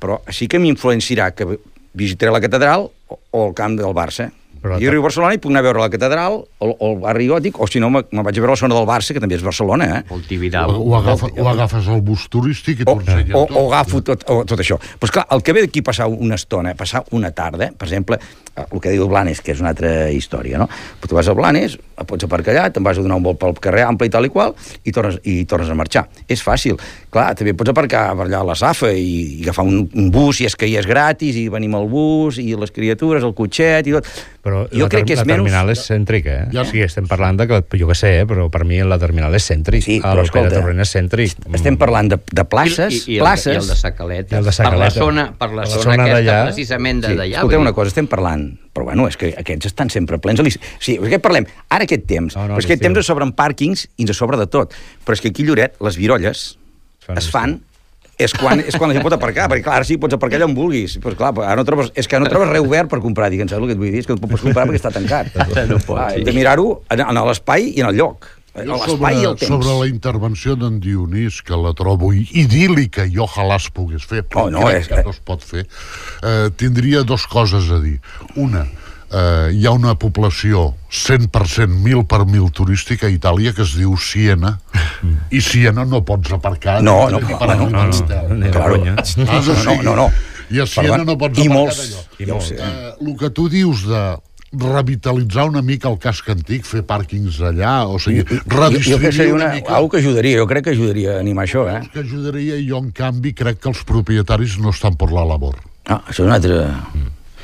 [0.00, 1.46] Però així que m'influenciarà que
[1.92, 4.30] visitaré la catedral o, o el camp del Barça.
[4.60, 6.98] Però jo arribo a Barcelona i puc anar a veure la catedral o, o el
[7.00, 9.20] barri gòtic, o si no, me, me vaig a veure la zona del Barça, que
[9.24, 10.00] també és Barcelona, eh?
[10.12, 10.74] O el O, Tibidabo.
[10.76, 13.56] o, agafa, o agafes el bus turístic i o, t'ho ensenyen o, tot.
[13.56, 14.76] o agafo tot, o, tot això.
[14.76, 18.20] Però esclar, el que ve d'aquí passar una estona, passar una tarda, per exemple,
[18.68, 20.68] el que diu Blanes, que és una altra història, no?
[21.00, 23.54] Però tu vas a Blanes, pots aparcar allà, te'n vas a donar un volt pel
[23.60, 26.06] carrer ample i tal i qual, i tornes, i tornes a marxar.
[26.28, 26.78] És fàcil.
[27.10, 30.38] Clar, també pots aparcar per allà a la Safa i, i agafar un, un bus,
[30.40, 33.86] si és que hi és gratis, i venim al bus, i les criatures, el cotxet
[33.90, 34.06] i tot.
[34.40, 35.42] Però jo la, crec que és la menys...
[35.42, 36.46] terminal és cèntrica, eh?
[36.48, 36.60] Ja.
[36.60, 36.62] Ja.
[36.62, 38.26] O sigui, estem parlant de que, jo què sé, eh?
[38.28, 39.82] però per mi la terminal és cèntric.
[39.84, 41.34] Sí, El però escolta, Torrent és cèntric.
[41.56, 43.52] Estem parlant de, de places, I, i, el, places...
[43.54, 44.32] I el de Sacalet.
[44.32, 44.96] I el de Per la Sacaleta.
[44.96, 47.36] zona, per la Per la zona, zona aquesta, precisament de Sí, d'allà.
[47.42, 50.40] escolteu una cosa, estem parlant, però bueno, és que aquests estan sempre plens.
[50.78, 53.10] Sí, és que parlem, ara aquest temps, No, no, però és que aquest temps ens
[53.10, 54.76] sobren pàrquings i ens sobra de tot.
[55.04, 56.44] Però és que aquí a Lloret, les virolles
[57.16, 57.58] es fan
[58.20, 60.46] és quan, és quan la gent pot aparcar, perquè clar, ara sí, pots aparcar allà
[60.50, 60.98] on vulguis.
[61.00, 63.62] Però clar, ara no trobes, és que no trobes res obert per comprar, digue'm, saps
[63.62, 64.02] el que et vull dir?
[64.02, 65.32] És que no pots comprar perquè està tancat.
[65.70, 66.24] No pots, Clar, sí.
[66.28, 68.28] de mirar-ho en, en l'espai i en el lloc.
[68.54, 69.46] L'espai i el temps.
[69.48, 74.46] sobre la intervenció d'en Dionís, que la trobo idíl·lica i ojalà es pogués fer, però
[74.46, 75.66] Oh, no, crec és- que no es pot fer,
[76.22, 78.00] eh, tindria dos coses a dir.
[78.34, 78.66] Una,
[79.12, 83.96] eh, hi ha una població 100% mil per mil turística a Itàlia que es diu
[83.96, 84.58] Siena,
[85.30, 88.34] i Siena no pots aparcar No, ni no, per home, no, no, no.
[88.34, 88.76] Ni Claro.
[88.84, 90.10] No, O sigui, no, no, no.
[90.50, 91.04] I a Siena Perdó.
[91.04, 92.02] no pots I aparcar molts- d'allò.
[92.18, 94.16] i molts, Eh, el que tu dius de
[94.52, 99.12] revitalitzar una mica el casc antic, fer pàrquings allà, o sigui, Jo, jo redistribuir crec
[99.12, 99.74] que seria una, una, mica...
[99.76, 101.80] algo que ajudaria, jo crec que ajudaria a animar això, eh?
[101.92, 105.60] que ajudaria i jo, en canvi, crec que els propietaris no estan per la labor.
[105.86, 106.64] Ah, això és una altra...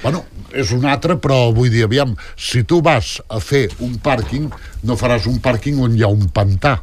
[0.02, 4.50] Bueno, és un altre, però vull dir, aviam, si tu vas a fer un pàrquing,
[4.86, 6.76] no faràs un pàrquing on hi ha un pantà.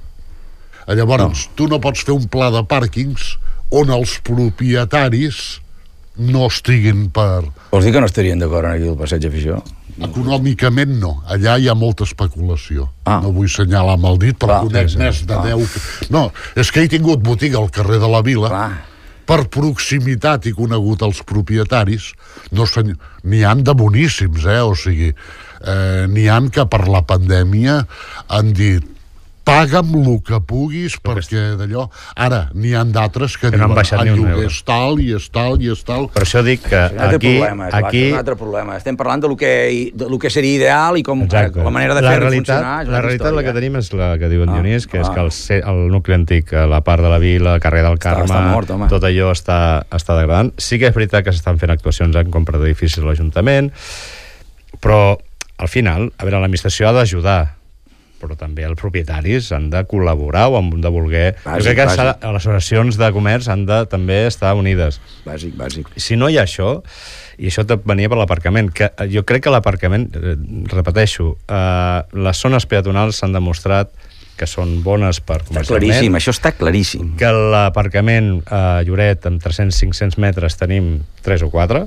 [0.87, 1.55] Llavors, no.
[1.55, 3.35] tu no pots fer un pla de pàrquings
[3.73, 5.43] on els propietaris
[6.17, 7.45] no estiguin per...
[7.71, 9.61] Vols dir que no estarien d'acord en aquí el passeig afició?
[10.01, 12.87] Econòmicament no, allà hi ha molta especulació.
[13.05, 13.19] Ah.
[13.23, 15.01] No vull senyalar amb el dit, però Clar, conec sí, sí.
[15.03, 15.43] més de Ah.
[15.43, 15.73] 10...
[15.73, 18.71] que- No, és que he tingut botiga al carrer de la Vila, Clar.
[19.25, 22.13] per proximitat i conegut els propietaris,
[22.51, 22.83] no se,
[23.23, 24.59] n'hi han de boníssims, eh?
[24.61, 27.85] O sigui, eh, n'hi han que per la pandèmia
[28.27, 28.83] han dit
[29.43, 31.89] paga'm el que puguis perquè d'allò...
[32.15, 34.59] Ara, n'hi han d'altres que, Que no han diuen baixat ni el lloguer euro." és
[34.63, 36.07] tal i és tal i és tal.
[36.13, 37.33] Per això dic que És aquí...
[37.39, 38.77] problema, clar, aquí és un altre problema.
[38.79, 39.51] Estem parlant de lo que,
[39.93, 41.63] de lo que seria ideal i com Exacte.
[41.63, 42.75] la manera de la fer-ho funcionar.
[42.83, 45.09] és La realitat la que tenim és la que diu en Ah, Dionís, que és
[45.09, 45.13] ah.
[45.13, 48.25] que el, el nucli antic, a la part de la vila, el carrer del Carme,
[48.29, 48.87] està mort, home.
[48.87, 49.59] tot allò està,
[49.91, 50.53] està degradant.
[50.57, 53.71] Sí que és veritat que s'estan fent actuacions en compra d'edificis a l'Ajuntament,
[54.79, 55.17] però
[55.57, 57.55] al final, a veure, l'administració ha d'ajudar,
[58.23, 61.25] però també els propietaris han de col·laborar o han de voler...
[61.43, 62.23] Bàsic, jo crec que bàsic.
[62.23, 65.91] les associacions de comerç han de també estar unides Bàsic, bàsic.
[65.99, 66.77] si no hi ha això,
[67.37, 70.35] i això te venia per l'aparcament, que eh, jo crec que l'aparcament, eh,
[70.71, 73.91] repeteixo, eh, les zones peatonals s'han demostrat
[74.37, 77.11] que són bones per Està comercialment, claríssim, això està claríssim.
[77.19, 81.83] que l'aparcament a Lloret amb 300-500 metres tenim 3 o 4,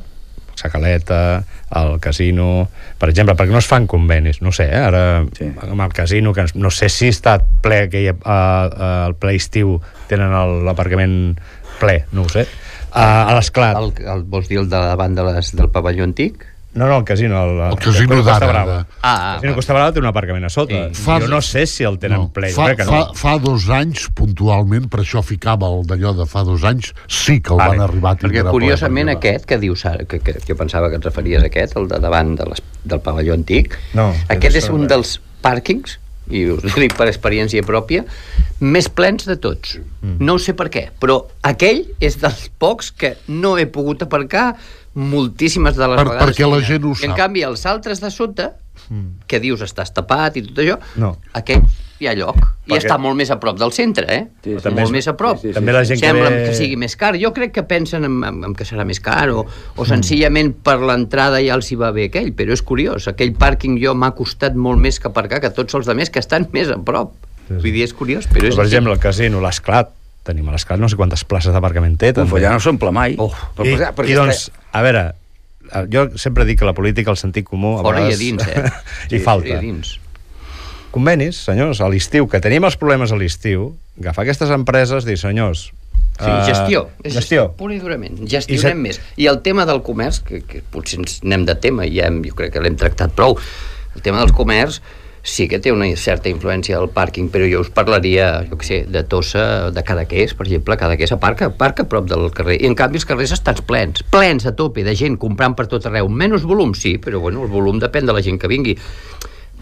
[0.56, 1.44] Sacaleta,
[1.76, 2.66] el casino...
[2.96, 4.40] Per exemple, perquè no es fan convenis?
[4.40, 4.80] No sé, eh?
[4.88, 5.04] ara
[5.36, 5.50] Sí.
[5.52, 9.36] amb el casino, que no sé si està ple, que hi ha, uh, el ple
[9.36, 9.76] estiu
[10.08, 10.32] tenen
[10.64, 11.36] l'aparcament
[11.80, 12.46] ple, no ho sé.
[12.96, 13.76] Uh, a l'Esclat.
[13.76, 16.46] El, el, vols dir el de davant de les, del pavelló antic?
[16.76, 17.42] No, no, el casino.
[17.42, 19.56] El, El casino d'ara, Ah, ah, el casino va.
[19.56, 20.82] Costa Brava té un aparcament a sota.
[20.92, 21.00] Sí.
[21.00, 21.16] Sí.
[21.22, 23.14] Jo no sé si el tenen no, ple, fa, crec que fa, no.
[23.16, 27.54] fa dos anys, puntualment, per això ficava el d'allò de fa dos anys, sí que
[27.56, 27.76] el Vale.
[27.78, 29.16] van arribar a tindre Perquè ple, curiosament va.
[29.16, 32.00] aquest que dius ara, que, que, jo pensava que et referies a aquest, el de
[32.04, 35.98] davant de les, del pavelló antic, No, aquest és és un dels pàrquings,
[36.28, 38.02] i us ho dic per experiència pròpia,
[38.60, 39.76] més plens de tots.
[40.02, 40.16] Mm.
[40.26, 44.56] No ho sé per què, però aquell és dels pocs que no he pogut aparcar
[44.96, 46.28] moltíssimes de les Per- vegades.
[46.28, 47.16] perquè que la gent ho En sap.
[47.16, 48.54] canvi, els altres de sota,
[49.26, 51.16] que dius estàs tapat i tot això, No.
[51.34, 51.62] aquell
[51.98, 52.36] hi ha lloc.
[52.66, 54.26] I Perquè- està molt més a prop del centre, eh?
[54.44, 54.62] Sí, sí.
[54.62, 55.36] També molt més a prop.
[55.38, 55.54] Sí, sí, sí.
[55.54, 57.16] També la gent que Sembla ve- que sigui més car.
[57.18, 60.78] Jo crec que pensen en, en, en que serà més car o, o senzillament per
[60.80, 63.08] l'entrada ja els hi va bé aquell, però és curiós.
[63.08, 66.46] Aquell pàrquing jo m'ha costat molt més que aparcar que tots els altres que estan
[66.52, 67.14] més a prop.
[67.48, 67.60] Sí, sí.
[67.62, 68.74] Vull dir, és curiós, però és Per així.
[68.74, 69.90] exemple, el casino, l'Esclat.
[70.26, 72.10] Tenim a l'Esclat no sé quantes places d'aparcament té.
[72.20, 73.14] Uf, allà no s'omple mai.
[73.16, 73.30] Oh.
[73.56, 75.04] Però, I, perquè- perquè I doncs, a veure,
[75.70, 77.76] eh, jo sempre dic que la política, el sentit comú...
[77.80, 78.70] A Fora i a vegades, dins, eh?
[79.16, 79.54] hi falta.
[79.54, 79.96] I a dins.
[80.96, 85.70] convenis, senyors, a l'estiu, que tenim els problemes a l'estiu, agafar aquestes empreses, dir, senyors,
[86.16, 86.88] Sí, gestió.
[87.04, 87.42] Uh, gestió.
[87.58, 88.22] Pura i durament.
[88.28, 89.00] Gestionem I més.
[89.20, 92.22] I el tema del comerç, que, que potser ens anem de tema, i ja hem,
[92.24, 93.36] jo crec que l'hem tractat prou,
[93.92, 94.80] el tema del comerç
[95.26, 98.78] sí que té una certa influència al pàrquing, però jo us parlaria, jo què sé,
[98.86, 102.76] de Tossa, de Cadaqués, per exemple, Cadaqués aparca, aparca a prop del carrer, i en
[102.78, 106.46] canvi els carrers estan plens, plens a tope de gent comprant per tot arreu, menys
[106.46, 108.78] volum, sí, però bueno, el volum depèn de la gent que vingui.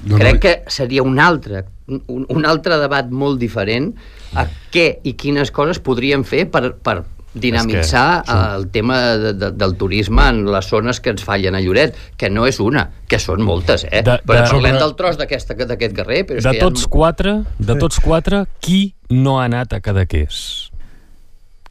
[0.04, 0.40] No, Crec no...
[0.42, 3.94] que seria un altre, un, un altre debat molt diferent
[4.36, 4.44] a
[4.74, 6.98] què i quines coses podríem fer per, per
[7.34, 8.38] dinamitzar que, sí.
[8.56, 12.30] el tema de, de, del turisme en les zones que ens fallen a Lloret, que
[12.30, 14.04] no és una, que són moltes, eh?
[14.06, 15.54] De, però de, parlem del tros d'aquest
[15.98, 16.92] carrer, però és de que tots ha...
[16.94, 20.70] quatre, de tots quatre, qui no ha anat a Cadaqués?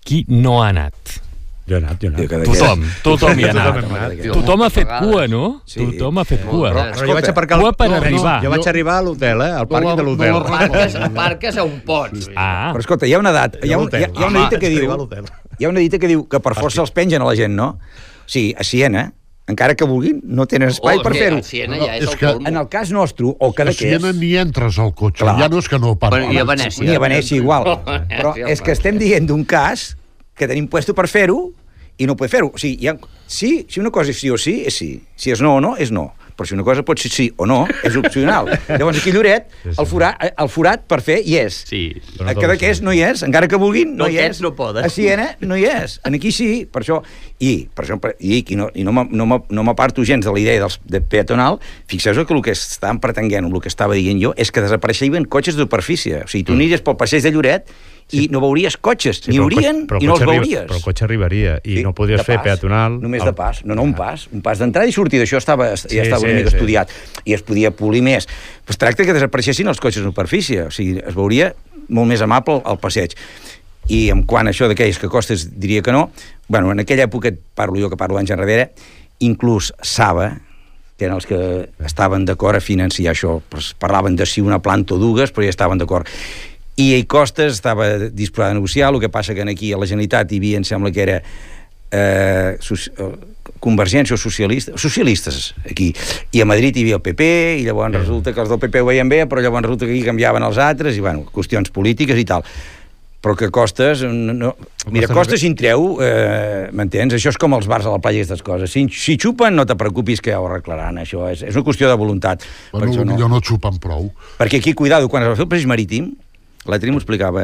[0.03, 1.19] Qui no ha anat?
[1.63, 2.41] Jo he anat, jo he anat.
[2.43, 4.17] Tothom, tothom hi ha anat.
[4.35, 5.43] Tothom ha fet cua, no?
[5.63, 5.79] Sí.
[5.79, 6.73] Tothom ha fet cua.
[6.73, 7.59] Però, però jo vaig aparcar...
[7.61, 8.33] Cua per arribar.
[8.43, 9.53] Jo vaig arribar a l'hotel, eh?
[9.61, 10.41] Al pàrquing de l'hotel.
[10.49, 12.27] Parques, parques a un pots.
[12.35, 12.73] Ah.
[12.75, 14.59] Però escolta, hi ha una edat, hi ha, un, hi ha, hi ha una dita
[14.59, 14.91] que diu...
[15.59, 17.75] Hi ha una dita que diu que per força els pengen a la gent, no?
[18.29, 19.11] Sí, a Siena,
[19.47, 21.41] encara que vulguin, no tenen espai oh, per fer-ho.
[21.43, 24.35] Siena ja és, és el que, En el cas nostre, o que A Siena ni
[24.39, 25.35] entres al cotxe, Clar.
[25.41, 26.29] ja no és que no parles.
[26.31, 26.85] Ni a Venècia.
[26.87, 27.67] Ni a Venècia igual.
[28.17, 29.93] Però és que estem dient d'un cas
[30.33, 31.51] que tenim puesto per fer-ho
[31.97, 32.51] i no pot fer-ho.
[32.53, 32.97] O sigui, ha...
[33.27, 34.91] sí, si una cosa és sí o sí, és sí.
[35.15, 36.11] Si és no o no, és no.
[36.33, 38.49] Però si una cosa pot ser sí o no, és opcional.
[38.79, 41.59] Llavors aquí Lloret, el forat, el forat per fer hi és.
[41.69, 41.83] Sí.
[42.25, 44.41] A cada que és no hi és, encara que vulguin, no, no hi és.
[44.41, 44.85] No poden.
[44.85, 45.99] A Siena no hi és.
[46.07, 47.03] En aquí sí, per això...
[47.43, 50.79] I, per exemple, i, i no, i no, no m'aparto gens de la idea dels,
[50.87, 51.57] de peatonal,
[51.91, 55.59] fixeu-vos que el que estan pretenguent, el que estava dient jo, és que desapareixerien cotxes
[55.59, 56.23] de superfície.
[56.23, 56.61] O sigui, tu mm.
[56.61, 57.73] aniries pel passeig de Lloret
[58.13, 60.67] i no veuries cotxes, sí, n'hi haurien i no els veuries.
[60.69, 62.99] Però el cotxe arribaria i sí, no podries fer pas, peatonal...
[63.01, 63.31] Només el...
[63.31, 66.05] de pas, no, no, un pas, un pas d'entrada i sortida, això estava, sí, ja
[66.05, 66.59] estava sí, una mica sí.
[66.59, 66.93] estudiat.
[67.25, 68.29] I es podia polir més.
[68.67, 71.51] Pues tracta que desapareixessin els cotxes en superfície, o sigui, es veuria
[71.89, 73.17] molt més amable al passeig.
[73.91, 76.07] I en quant a això d'aquells que costes diria que no,
[76.47, 78.69] bueno, en aquella època, parlo jo que parlo anys enrere,
[79.25, 80.35] inclús Saba,
[80.97, 81.39] que eren els que
[81.83, 83.39] estaven d'acord a financiar això,
[83.81, 86.07] parlaven de si una planta o dues, però ja estaven d'acord
[86.75, 90.31] i a Costes estava disposat a negociar, el que passa que aquí a la Generalitat
[90.31, 91.21] hi havia, em sembla que era
[91.91, 93.13] eh, eh,
[93.63, 95.93] Convergència o socialistes, socialistes aquí,
[96.35, 97.27] i a Madrid hi havia el PP,
[97.61, 100.03] i llavors resulta que els del PP ho veien bé, però llavors resulta que aquí
[100.03, 102.47] canviaven els altres, i bueno, qüestions polítiques i tal
[103.23, 104.01] però que Costes...
[104.03, 104.51] No,
[104.91, 107.15] mira, Costes si en treu, eh, m'entens?
[107.15, 108.73] Això és com els bars a la platja i aquestes coses.
[108.73, 111.23] Si, si xupen, no te preocupis que ja ho arreglaran, això.
[111.31, 112.43] És, és una qüestió de voluntat.
[112.73, 113.29] Bueno, per no.
[113.31, 114.09] no xupen prou.
[114.41, 116.11] Perquè aquí, cuidado, quan es va fer el marítim,
[116.69, 117.43] L'altre m'ho explicava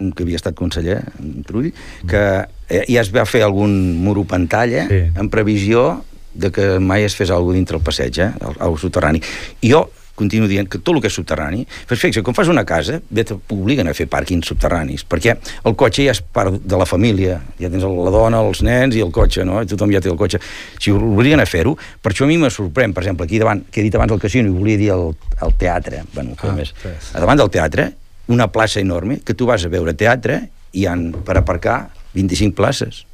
[0.00, 1.72] un que havia estat conseller, en Trull,
[2.08, 2.22] que
[2.68, 5.02] eh, ja es va fer algun muro pantalla sí.
[5.12, 6.04] en previsió
[6.34, 9.20] de que mai es fes alguna dintre el passeig, eh, al, al soterrani.
[9.62, 9.84] I jo
[10.14, 13.24] continuo dient que tot el que és subterrani, pues fixa, quan fas una casa, bé
[13.26, 15.34] t'obliguen a fer pàrquings subterranis, perquè
[15.66, 19.02] el cotxe ja és part de la família, ja tens la dona, els nens i
[19.04, 19.58] el cotxe, no?
[19.66, 20.38] Tothom ja té el cotxe.
[20.78, 23.82] Si obliguen a fer-ho, per això a mi me sorprèn, per exemple, aquí davant, que
[23.82, 25.10] he dit abans el casino i volia dir el,
[25.42, 26.74] el teatre, bueno, ah, més,
[27.12, 27.90] a davant del teatre
[28.28, 33.04] una plaça enorme que tu vas a veure teatre i han per aparcar 25 places.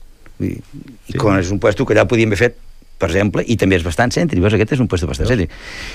[0.40, 0.56] I,
[1.10, 1.18] sí.
[1.18, 2.60] quan és un puesto que allà podíem haver fet
[3.00, 5.52] per exemple, i també és bastant cèntric, veus, aquest és un puesto bastant cèntric.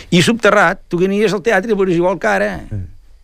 [0.10, 2.52] I subterrat, tu que aniries al teatre i veuries igual que ara.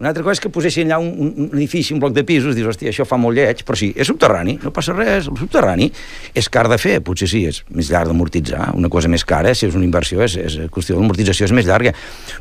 [0.02, 2.56] Una altra cosa és que posessin allà un, un, un edifici, un bloc de pisos,
[2.58, 5.92] dius, hòstia, això fa molt lleig, però sí, és subterrani, no passa res, el subterrani
[6.38, 9.68] és car de fer, potser sí, és més llarg d'amortitzar, una cosa més cara, si
[9.68, 11.94] és una inversió, és, és qüestió d'amortització és més llarga,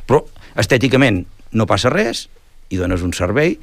[0.09, 0.23] però
[0.61, 1.21] estèticament
[1.53, 2.31] no passa res,
[2.71, 3.57] i dones un servei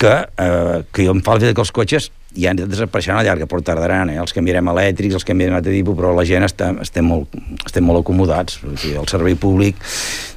[0.00, 3.46] que, eh, que jo em fa el fet que els cotxes ja desapareixeran a llarga,
[3.48, 4.18] però tardaran, eh?
[4.22, 7.34] els canviarem elèctrics, els canviarem de tipus, però la gent està, estem, molt,
[7.66, 8.60] estem molt acomodats.
[8.64, 9.76] O sigui, el servei públic,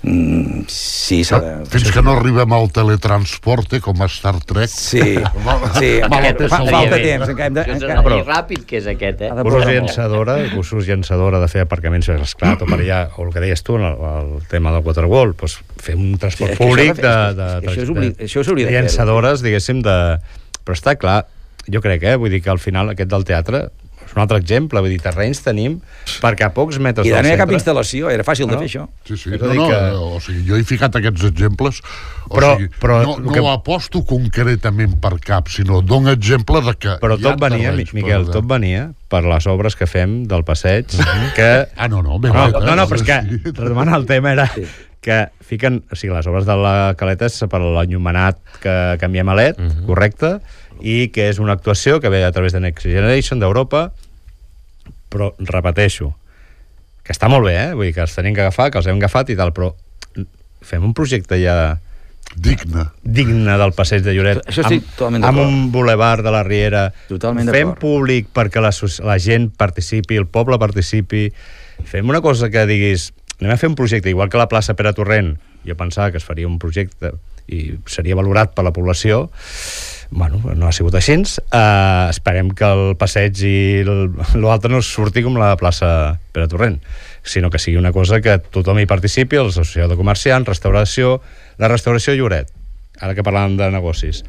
[0.03, 1.53] mm, sí, s'ha de...
[1.71, 4.71] Fins que no arribem al teletransport, eh, com a Star Trek.
[4.71, 5.03] Sí,
[5.79, 7.31] sí aquest, fa, falta temps.
[7.31, 8.01] Encara de, encara...
[8.09, 9.31] Però, ràpid que és aquest, eh?
[9.39, 13.63] Cursos llançadora, cursos llançadora de fer aparcaments esclat, o per allà, o el que deies
[13.63, 17.71] tu, el, el tema del Waterwall, doncs fer un transport sí, públic de, de, de,
[17.71, 19.95] això és oblig, això és de, de llançadores, diguéssim, de...
[20.65, 21.19] Però està clar,
[21.71, 22.15] jo crec, eh?
[22.21, 23.67] Vull dir que al final aquest del teatre
[24.05, 25.79] és un altre exemple, vull dir, terrenys tenim
[26.21, 27.25] perquè a pocs metres I del centre...
[27.25, 28.53] I no hi ha cap instal·lació, era fàcil no?
[28.53, 28.85] de fer això.
[29.07, 29.79] Sí, sí, no, no, que...
[29.97, 31.81] o sigui, jo he ficat aquests exemples,
[32.27, 33.43] o però, sigui, però, no, no que...
[33.51, 38.89] aposto concretament per cap, sinó dono exemple de que Però tot venia, Miquel, tot venia
[39.11, 40.93] per les obres que fem del passeig,
[41.37, 41.51] que...
[41.75, 44.47] Ah, no, no, ben no, no, no, no, però és que, retomant el tema, era
[44.53, 44.65] sí.
[45.05, 49.35] que fiquen, o sigui, les obres de la caleta és per l'enllumenat que canviem a
[49.41, 49.85] LED, uh -huh.
[49.89, 50.37] correcte?
[50.81, 53.89] I que és una actuació que ve a través de Next Generation d'Europa,
[55.09, 56.11] però repeteixo,
[57.05, 57.73] que està molt bé, eh?
[57.77, 59.71] Vull dir que els tenim que agafar, que els hem agafat i tal, però
[60.65, 61.77] fem un projecte ja
[62.35, 62.87] Digne.
[63.01, 64.41] digne del passeig de Lloret.
[64.49, 66.87] Això estic amb, totalment Amb un bulevard de la Riera.
[67.07, 68.73] Totalment Fem públic perquè la,
[69.07, 71.29] la gent participi, el poble participi.
[71.85, 73.11] Fem una cosa que diguis...
[73.39, 75.35] Anem a fer un projecte, igual que la plaça Pere Torrent.
[75.67, 77.13] Jo pensava que es faria un projecte
[77.47, 79.25] i seria valorat per la població.
[80.09, 81.17] Bueno, no ha sigut així.
[81.17, 85.89] Uh, esperem que el passeig i l'altre no surti com la plaça
[86.33, 86.79] Pere Torrent,
[87.25, 91.19] sinó que sigui una cosa que tothom hi participi, l'associació de comerciants, restauració...
[91.55, 92.49] La restauració Lloret,
[92.99, 94.25] ara que parlàvem de negocis,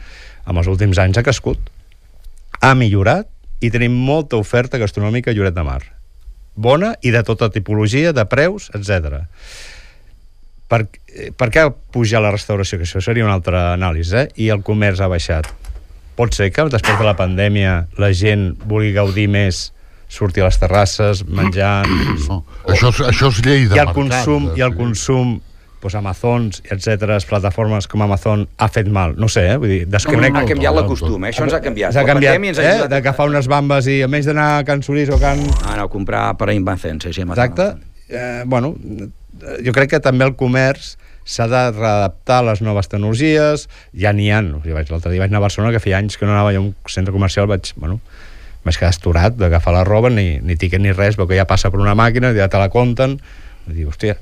[0.47, 1.59] amb els últims anys ha crescut.
[2.63, 3.27] Ha millorat
[3.59, 5.81] i tenim molta oferta gastronòmica a Lloret de Mar.
[6.55, 9.27] Bona i de tota tipologia, de preus, etc.
[10.67, 10.81] Per,
[11.15, 12.81] eh, per què ha pujat la restauració?
[12.81, 14.27] Que això seria una altra anàlisi, eh?
[14.43, 15.49] I el comerç ha baixat.
[16.17, 19.71] Pot ser que després de la pandèmia la gent vulgui gaudir més
[20.09, 21.85] sortir a les terrasses, menjar...
[22.27, 22.43] No.
[22.71, 23.99] Això, és, això és llei de I el mercat.
[23.99, 25.37] consum, i el consum
[25.87, 29.57] doncs Amazons, etc, plataformes com Amazon ha fet mal, no sé, eh?
[29.61, 30.35] vull dir, desconec...
[30.35, 31.31] Ha canviat no, la no, costum, eh?
[31.31, 31.95] això ens ha canviat.
[31.95, 32.73] S'ha canviat, ens ha eh?
[32.73, 35.45] ajudat D'agafar unes bambes i a més d'anar a Can Sorís o Can...
[35.63, 37.07] a anar a comprar per a Invancens.
[37.07, 37.75] Sí, Exacte.
[38.09, 39.09] Eh, bueno, eh,
[39.65, 40.95] jo crec que també el comerç
[41.27, 43.67] s'ha de readaptar a les noves tecnologies,
[43.99, 44.39] ja n'hi ha.
[44.45, 46.75] L'altre dia vaig anar a Barcelona, que feia anys que no anava jo a un
[46.87, 47.99] centre comercial, vaig, bueno,
[48.67, 51.73] vaig quedar esturat d'agafar la roba, ni, ni tiquet ni res, veu que ja passa
[51.75, 53.19] per una màquina, ja te la compten,
[53.67, 54.15] Vull dir, hòstia...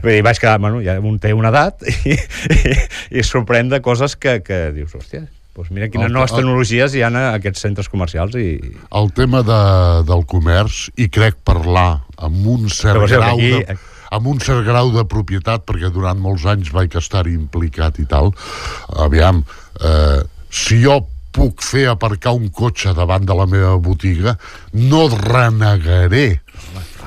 [0.00, 2.78] Dir, vaig quedar, bueno, ja un té una edat i, i,
[3.20, 7.02] i sorprèn de coses que, que dius, hòstia, doncs mira quines El- noves tecnologies hi
[7.04, 8.54] ha a aquests centres comercials i...
[8.96, 9.60] El tema de,
[10.08, 13.76] del comerç, i crec parlar amb un cert grau aquí- de,
[14.10, 18.32] amb un cert grau de propietat, perquè durant molts anys vaig estar-hi implicat i tal,
[18.98, 19.44] aviam,
[19.80, 21.00] eh, si jo
[21.30, 24.34] puc fer aparcar un cotxe davant de la meva botiga,
[24.74, 26.40] no renegaré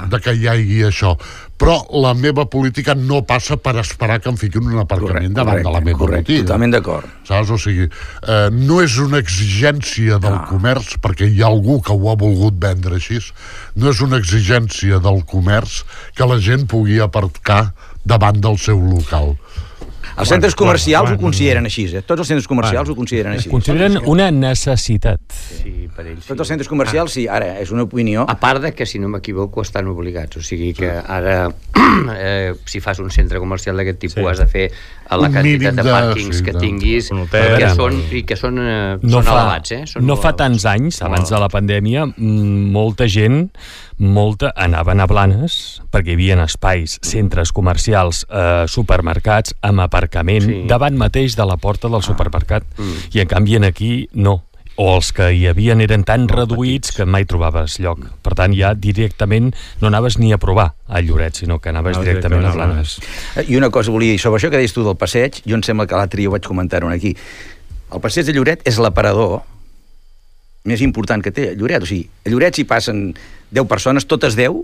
[0.09, 1.13] de que hi hagi això.
[1.57, 5.61] Però la meva política no passa per esperar que em fiquin un aparcament Correcte, davant
[5.63, 6.45] de la meva correcte, botiga.
[6.47, 7.05] totalment d'acord.
[7.27, 7.51] Saps?
[7.53, 10.45] O sigui, eh, no és una exigència del No.
[10.49, 13.19] comerç, perquè hi ha algú que ho ha volgut vendre així,
[13.75, 15.83] no és una exigència del comerç
[16.15, 17.73] que la gent pugui aparcar
[18.03, 19.37] davant del seu local.
[20.17, 22.01] Els centres comercials bueno, ho consideren així, eh?
[22.05, 23.49] Tots els centres comercials ho consideren així.
[23.49, 25.19] Consideren una necessitat.
[25.33, 26.29] Sí, per ells sí.
[26.29, 28.25] Tots els centres comercials, sí, ara, és una opinió...
[28.29, 30.37] A part de que, si no m'equivoco, estan obligats.
[30.37, 31.47] O sigui que ara,
[32.17, 34.27] eh, si fas un centre comercial d'aquest tipus, Sí.
[34.29, 34.65] has de fer
[35.09, 38.37] a la Un quantitat de de- pàrquings sí, que tinguis, hotel, que són, i que
[38.39, 39.71] són, eh, no són fa, elevats.
[39.75, 39.81] Eh?
[39.89, 43.49] Són no fa tants anys, abans de la pandèmia, mm, molta gent
[43.97, 50.63] molta anaven a Blanes perquè hi havia espais, centres comercials, eh, supermercats amb aparcament Sí.
[50.67, 52.63] davant mateix de la porta del supermercat.
[52.77, 52.93] Mm.
[53.13, 54.43] I en canvi en aquí no
[54.75, 57.99] o els que hi havien eren tan reduïts que mai trobaves lloc.
[58.25, 62.09] Per tant, ja directament no anaves ni a provar a Lloret, sinó que anaves Anaves
[62.09, 62.99] directament a directament a Blanes.
[63.37, 65.61] Eh, I una cosa volia dir, sobre això que deies tu del passeig, jo em
[65.61, 67.15] sembla que l'altre dia ho vaig comentar-ho aquí.
[67.93, 69.43] El passeig de Lloret és l'aparador
[70.65, 71.83] més important que té Lloret.
[71.83, 73.13] O sigui, a Lloret si passen
[73.53, 74.63] 10 persones, totes 10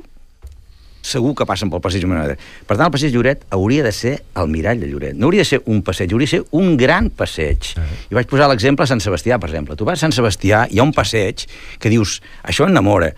[1.09, 2.35] segur que passen pel passeig Manada.
[2.67, 5.15] Per tant, el passeig Lloret hauria de ser el mirall de Lloret.
[5.15, 7.69] No hauria de ser un passeig, hauria de ser un gran passeig.
[8.11, 9.77] I vaig posar l'exemple a Sant Sebastià, per exemple.
[9.79, 11.45] Tu vas a Sant Sebastià, hi ha un passeig
[11.79, 13.13] que dius, això enamora.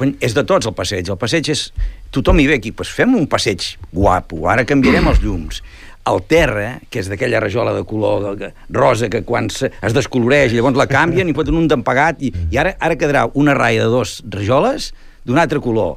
[0.00, 1.08] Però és de tots el passeig.
[1.12, 1.68] El passeig és...
[2.16, 3.62] Tothom hi ve aquí, doncs fem un passeig
[3.92, 5.60] guapo, ara canviarem els llums.
[6.08, 10.56] El terra, que és d'aquella rajola de color de- rosa que quan es descoloreix i
[10.56, 13.90] llavors la canvien i foten un d'empagat i, i ara ara quedarà una raia de
[13.92, 14.92] dos rajoles
[15.26, 15.96] d'un altre color.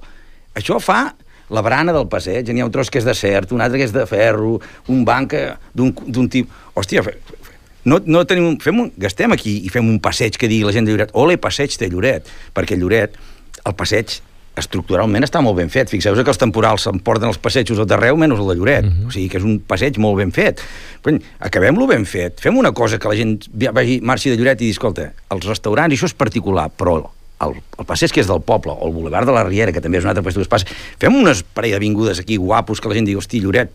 [0.57, 1.13] Això fa
[1.49, 3.87] la barana del passeig, n'hi ha un tros que és de cert, un altre que
[3.87, 4.59] és de ferro,
[4.89, 6.51] un banc que- d'un tipus...
[6.77, 7.01] Hòstia,
[7.89, 10.73] no, no tenim un, fem un, gastem aquí i fem un passeig que digui la
[10.75, 13.15] gent de Lloret, ole, passeig de Lloret, perquè Lloret,
[13.65, 14.19] el passeig
[14.59, 15.89] estructuralment està molt ben fet.
[15.89, 18.85] Fixeu-vos que els temporals s'emporten els passejos a d'arreu menys el de Lloret.
[18.85, 19.07] Uh -huh.
[19.07, 20.61] O sigui que és un passeig molt ben fet.
[21.39, 22.39] Acabem-lo ben fet.
[22.41, 25.93] Fem una cosa que la gent vagi, marxi de Lloret i digui, escolta, els restaurants,
[25.95, 27.09] això és particular, però
[27.45, 29.97] el, el passeig que és del poble, o el boulevard de la Riera, que també
[30.01, 30.67] és un altre passeig que es passa,
[30.99, 33.71] fem unes parell d'avingudes aquí guapos que la gent digui, hosti, Lloret,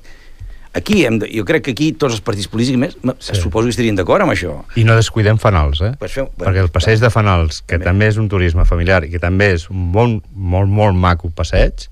[0.75, 3.37] aquí hem de, jo crec que aquí tots els partits polítics més, sí.
[3.39, 4.57] suposo que estarien d'acord amb això.
[4.77, 5.93] I no descuidem Fanals, eh?
[6.01, 7.85] Pues feu- bueno, Perquè el passeig de Fanals, que també.
[7.93, 11.87] també és un turisme familiar i que també és un bon, molt, molt maco passeig,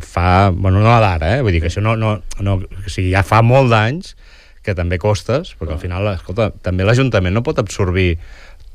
[0.00, 0.50] fa...
[0.50, 1.42] Bueno, no d'ara, eh?
[1.44, 1.94] Vull dir que això no...
[1.96, 4.16] no, no o sigui, ja fa molt d'anys
[4.66, 8.16] que també costes, perquè al final, escolta, també l'Ajuntament no pot absorbir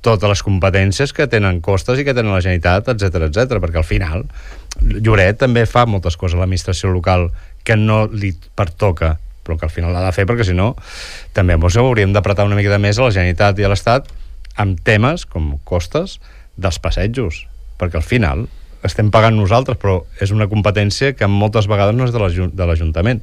[0.06, 3.88] totes les competències que tenen costes i que tenen la Generalitat, etc etc perquè al
[3.88, 4.26] final
[4.82, 7.30] Lloret també fa moltes coses a l'administració local
[7.64, 10.74] que no li pertoca però que al final l'ha de fer perquè si no
[11.38, 14.10] també doncs, hauríem d'apretar una mica més a la Generalitat i a l'Estat
[14.62, 16.20] amb temes com costes
[16.58, 17.46] dels passejos
[17.82, 18.48] perquè al final
[18.88, 23.22] estem pagant nosaltres, però és una competència que moltes vegades no és de l'Ajuntament.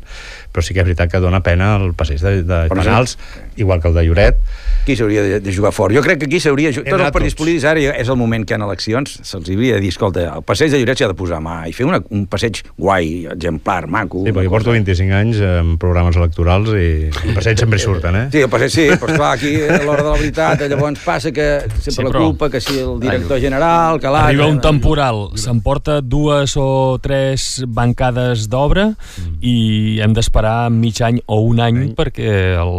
[0.52, 3.18] Però sí que és veritat que dona pena el passeig de, de penals,
[3.56, 4.40] igual que el de Lloret.
[4.82, 5.94] Aquí s'hauria de, de jugar fort.
[5.94, 6.72] Jo crec que aquí s'hauria...
[6.72, 9.92] Tots els partits polítics ara és el moment que en eleccions se'ls hauria de dir,
[9.92, 13.26] escolta, el passeig de Lloret s'ha de posar mà i fer una, un passeig guai,
[13.34, 14.22] exemplar, maco.
[14.24, 18.24] Sí, perquè porto 25 anys en programes electorals i el passeig sempre surten, eh?
[18.32, 21.48] Sí, el passeig sí, però esclar, aquí a l'hora de la veritat llavors passa que
[21.68, 22.12] sempre sí, però...
[22.12, 24.32] la culpa, que si el director general, que l'altre...
[24.32, 29.40] Arriba un temporal, s'emporta dues o tres bancades d'obra mm.
[29.40, 29.56] i
[30.04, 31.96] hem d'esperar mig any o un any, any.
[31.98, 32.78] perquè el,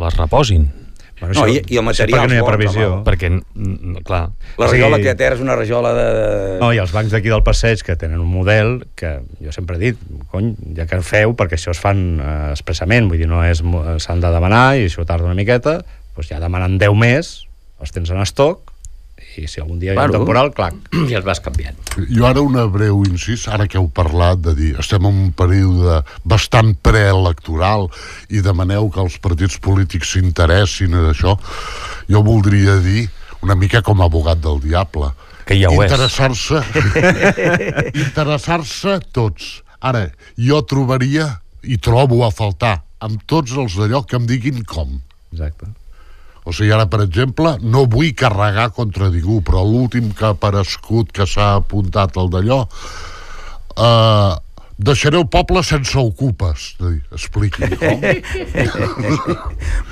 [0.00, 0.66] les reposin.
[1.16, 2.88] Bueno, no, i, i el material perquè no hi ha previsió.
[2.90, 3.30] Home, perquè,
[4.04, 4.20] clar...
[4.60, 6.08] La rajola que té és una rajola de...
[6.60, 9.82] No, i els bancs d'aquí del passeig que tenen un model que jo sempre he
[9.86, 10.02] dit,
[10.32, 13.64] cony, ja que feu, perquè això es fan eh, expressament, vull dir, no és
[14.04, 15.78] s'han de demanar i això tarda una miqueta,
[16.16, 17.32] doncs ja demanen 10 més,
[17.80, 18.65] els tens en estoc,
[19.42, 20.70] i si algun dia hi ha un temporal, clar,
[21.10, 21.76] i els vas canviant.
[21.96, 26.00] Jo ara una breu incís, ara que heu parlat de dir, estem en un període
[26.24, 27.88] bastant preelectoral
[28.30, 31.36] i demaneu que els partits polítics s'interessin en això,
[32.10, 33.06] jo voldria dir
[33.44, 35.12] una mica com a abogat del diable.
[35.46, 36.62] Que ja ho interessar-se
[38.06, 39.60] interessar-se tots.
[39.78, 40.08] Ara,
[40.40, 41.28] jo trobaria
[41.62, 44.96] i trobo a faltar amb tots els d'allò que em diguin com.
[45.34, 45.68] Exacte.
[46.46, 51.10] O sigui, ara, per exemple, no vull carregar contra ningú, però l'últim que ha aparegut,
[51.10, 52.60] que s'ha apuntat al d'allò,
[53.74, 54.34] eh,
[54.78, 56.76] deixareu poble sense ocupes.
[57.12, 58.00] Expliqui com.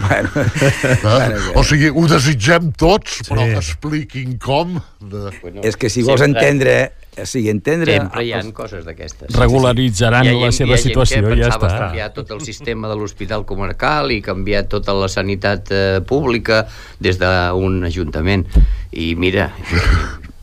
[0.01, 1.53] bueno, eh?
[1.57, 3.57] O sigui, ho desitgem tots, però sí.
[3.61, 4.77] expliquin com.
[5.01, 5.31] De...
[5.41, 6.77] Bueno, és que si vols sempre, entendre...
[7.15, 7.95] O sigui, entendre...
[7.97, 9.33] Sempre hi ha coses d'aquestes.
[9.39, 10.43] Regularitzaran sí, sí.
[10.43, 11.71] la seva situació i ja està.
[11.71, 16.65] canviar tot el sistema de l'hospital comarcal i canviar tota la sanitat eh, pública
[17.01, 18.45] des d'un ajuntament.
[18.93, 19.49] I mira,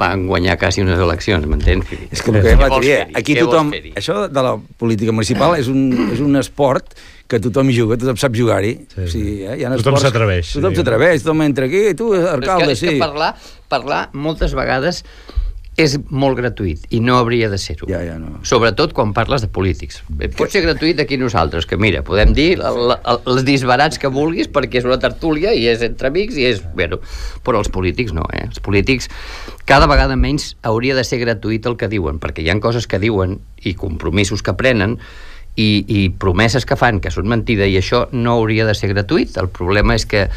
[0.01, 1.87] van guanyar quasi unes eleccions, m'entens?
[2.09, 3.71] És que el que va dir, aquí tothom...
[3.93, 6.95] Això de la política municipal és un, és un esport
[7.31, 8.73] que tothom hi juga, tothom sap jugar-hi.
[8.95, 9.25] Sí, sí.
[9.45, 9.59] eh?
[9.61, 10.55] Hi ha tothom s'atreveix.
[10.57, 12.89] Tothom s'atreveix, tothom entra aquí, i tu, alcalde, és que, sí.
[12.91, 13.35] És que parlar,
[13.71, 15.05] parlar moltes vegades
[15.79, 17.87] és molt gratuït i no hauria de ser-ho.
[17.89, 18.41] Ja, ja, no.
[18.47, 20.01] Sobretot quan parles de polítics.
[20.35, 24.87] Pot ser gratuït aquí nosaltres, que mira, podem dir els disbarats que vulguis perquè és
[24.89, 26.61] una tertúlia i és entre amics i és...
[26.75, 26.99] Bueno,
[27.45, 28.45] però els polítics no, eh?
[28.49, 29.07] Els polítics
[29.65, 32.99] cada vegada menys hauria de ser gratuït el que diuen, perquè hi han coses que
[32.99, 34.99] diuen i compromisos que prenen
[35.55, 39.39] i, i promeses que fan que són mentida i això no hauria de ser gratuït.
[39.39, 40.27] El problema és que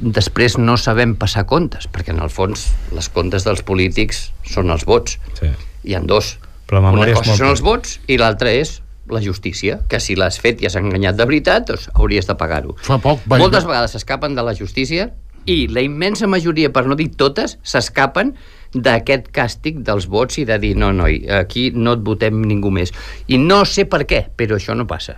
[0.00, 4.86] després no sabem passar comptes, perquè en el fons les comptes dels polítics són els
[4.88, 5.18] vots.
[5.38, 5.50] Sí.
[5.84, 6.38] Hi han dos.
[6.70, 8.78] Però Una cosa són els vots i l'altra és
[9.10, 12.76] la justícia, que si l'has fet i has enganyat de veritat, doncs hauries de pagar-ho.
[12.86, 13.24] Fa poc...
[13.26, 13.42] Vaig...
[13.42, 15.10] Moltes vegades s'escapen de la justícia
[15.50, 18.34] i la immensa majoria, per no dir totes, s'escapen
[18.70, 22.94] d'aquest càstig dels vots i de dir no, noi, aquí no et votem ningú més.
[23.26, 25.16] I no sé per què, però això no passa.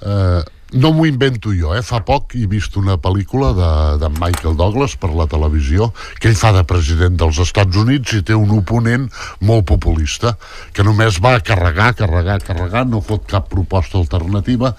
[0.00, 0.40] Uh,
[0.76, 1.82] no m'ho invento jo, eh?
[1.84, 3.70] Fa poc he vist una pel·lícula de,
[4.02, 8.22] de Michael Douglas per la televisió, que ell fa de president dels Estats Units i
[8.26, 9.08] té un oponent
[9.48, 10.34] molt populista,
[10.76, 14.74] que només va carregar, carregar, carregar, no fot cap proposta alternativa,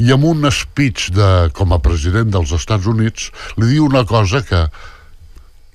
[0.00, 3.30] i amb un speech de, com a president dels Estats Units
[3.60, 4.66] li diu una cosa que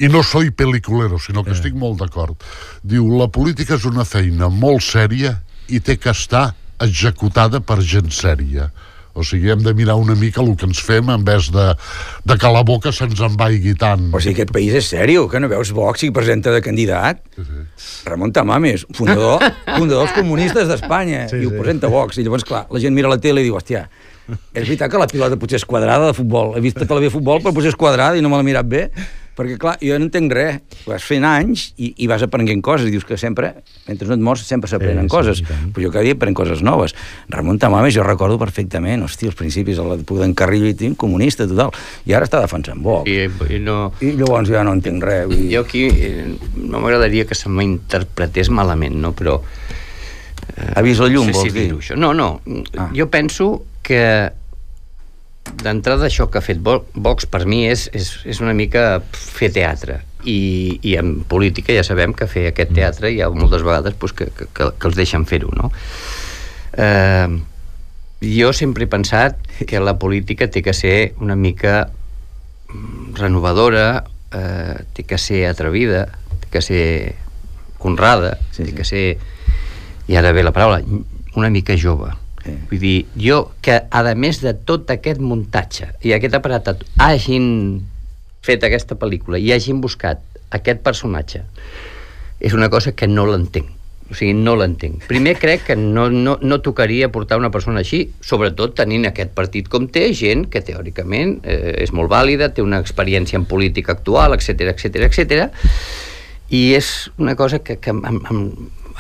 [0.02, 1.58] i no soy peliculero, sinó que eh.
[1.60, 2.40] estic molt d'acord.
[2.82, 5.36] Diu, la política és una feina molt sèria
[5.70, 8.72] i té que estar executada per gent sèria
[9.14, 11.68] o sigui, hem de mirar una mica el que ens fem en vez de,
[12.28, 14.10] de que la boca se'ns en vagi tant.
[14.14, 17.24] O sigui, aquest país és sèrio, que no veus Vox i presenta de candidat?
[17.36, 17.90] Sí, sí.
[18.08, 19.44] Ramon Tamames, fundador,
[19.78, 21.60] fundador dels comunistes d'Espanya, sí, i ho sí.
[21.60, 22.22] presenta Vox.
[22.22, 23.88] I llavors, clar, la gent mira la tele i diu, hòstia,
[24.32, 26.56] és veritat que la pilota potser és quadrada de futbol.
[26.56, 28.70] He vist que la ve futbol, però potser és quadrada i no me l'he mirat
[28.70, 28.86] bé.
[29.32, 30.58] Perquè, clar, jo no entenc res.
[30.84, 32.90] Vas fent anys i, i vas aprenent coses.
[32.90, 33.54] I dius que sempre,
[33.88, 35.40] mentre no et mors, sempre s'aprenen eh, coses.
[35.40, 36.96] Sí, però jo cada dia aprenc coses noves.
[37.32, 41.48] Ramon Tamames, jo recordo perfectament, hosti, els principis de l'època d'en Carrillo i Tim, comunista,
[41.48, 41.72] total.
[42.10, 43.08] I ara està defensant Vox.
[43.08, 43.94] I, i, no...
[44.04, 45.24] I llavors ja no entenc res.
[45.32, 45.48] Vull...
[45.54, 46.28] Jo aquí eh,
[46.60, 49.16] no m'agradaria que se m'interpretés malament, no?
[49.16, 49.40] Però...
[50.52, 51.70] Eh, ha vist la llum, no sé si dir?
[51.80, 51.96] Això.
[51.96, 52.34] No, no.
[52.76, 52.92] Ah.
[52.98, 54.04] Jo penso que
[55.64, 60.02] d'entrada això que ha fet Vox per mi és, és, és una mica fer teatre
[60.24, 64.14] i, i en política ja sabem que fer aquest teatre hi ha moltes vegades pues,
[64.14, 65.72] que, que, que els deixen fer-ho no?
[66.78, 67.28] eh,
[68.22, 71.90] jo sempre he pensat que la política té que ser una mica
[73.18, 76.06] renovadora eh, té que ser atrevida
[76.40, 76.86] té que ser
[77.82, 78.70] honrada sí, sí.
[78.70, 79.06] té que ser
[80.08, 80.82] i ara ve la paraula
[81.36, 82.12] una mica jove
[82.42, 82.56] Sí.
[82.72, 87.46] Vull dir, jo, que a més de tot aquest muntatge i aquest aparat hagin
[88.42, 91.44] fet aquesta pel·lícula i hagin buscat aquest personatge
[92.42, 93.78] és una cosa que no l'entenc
[94.12, 95.06] O sigui, no l'entenc.
[95.08, 99.70] Primer, crec que no, no, no tocaria portar una persona així, sobretot tenint aquest partit
[99.72, 104.36] com té, gent que teòricament eh, és molt vàlida, té una experiència en política actual,
[104.36, 105.48] etc etc etc.
[106.52, 106.92] i és
[107.24, 108.44] una cosa que, que em, em,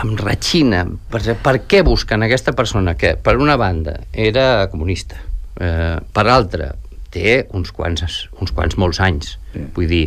[0.01, 0.85] em ratxina.
[1.11, 5.19] Per, per què busquen aquesta persona que, per una banda, era comunista,
[5.59, 6.71] eh, per altra,
[7.11, 9.35] té uns quants, uns quants molts anys.
[9.51, 9.65] Sí.
[9.75, 10.05] Vull dir,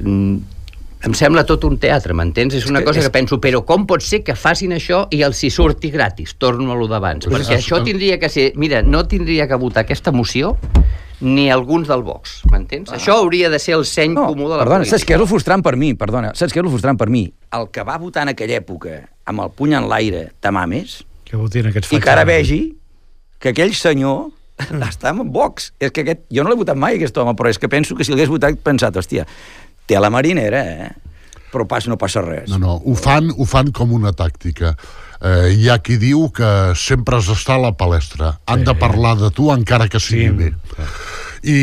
[0.00, 0.38] mm,
[1.08, 2.56] em sembla tot un teatre, m'entens?
[2.58, 5.50] És una cosa que penso, però com pot ser que facin això i els hi
[5.54, 6.34] surti gratis?
[6.38, 7.28] Torno a lo d'abans.
[7.30, 8.52] Perquè això tindria que ser...
[8.56, 10.56] Mira, no tindria que votar aquesta moció
[11.20, 12.92] ni alguns del Vox, m'entens?
[12.92, 12.98] Ah.
[12.98, 14.96] Això hauria de ser el seny no, comú de la perdona, política.
[14.96, 15.92] saps què és el frustrant per mi?
[15.98, 17.26] Perdona, saps què és el frustrant per mi?
[17.58, 20.28] El que va votar en aquella època amb el puny en l'aire
[20.70, 22.62] més que votin aquests i que ara vegi
[23.38, 24.30] que aquell senyor
[24.90, 25.72] està en Vox.
[25.78, 28.06] És que aquest, jo no l'he votat mai, aquest home, però és que penso que
[28.06, 29.26] si l'hagués votat, pensat, hòstia,
[29.86, 30.88] té a la marinera, eh?
[31.52, 32.50] però pas no passa res.
[32.50, 34.74] No, no, ho fan, ho fan com una tàctica.
[35.18, 38.36] Eh, hi ha qui diu que sempre has d'estar a la palestra.
[38.46, 38.68] Han sí.
[38.68, 40.36] de parlar de tu encara que sigui sí.
[40.36, 40.52] bé.
[41.42, 41.58] I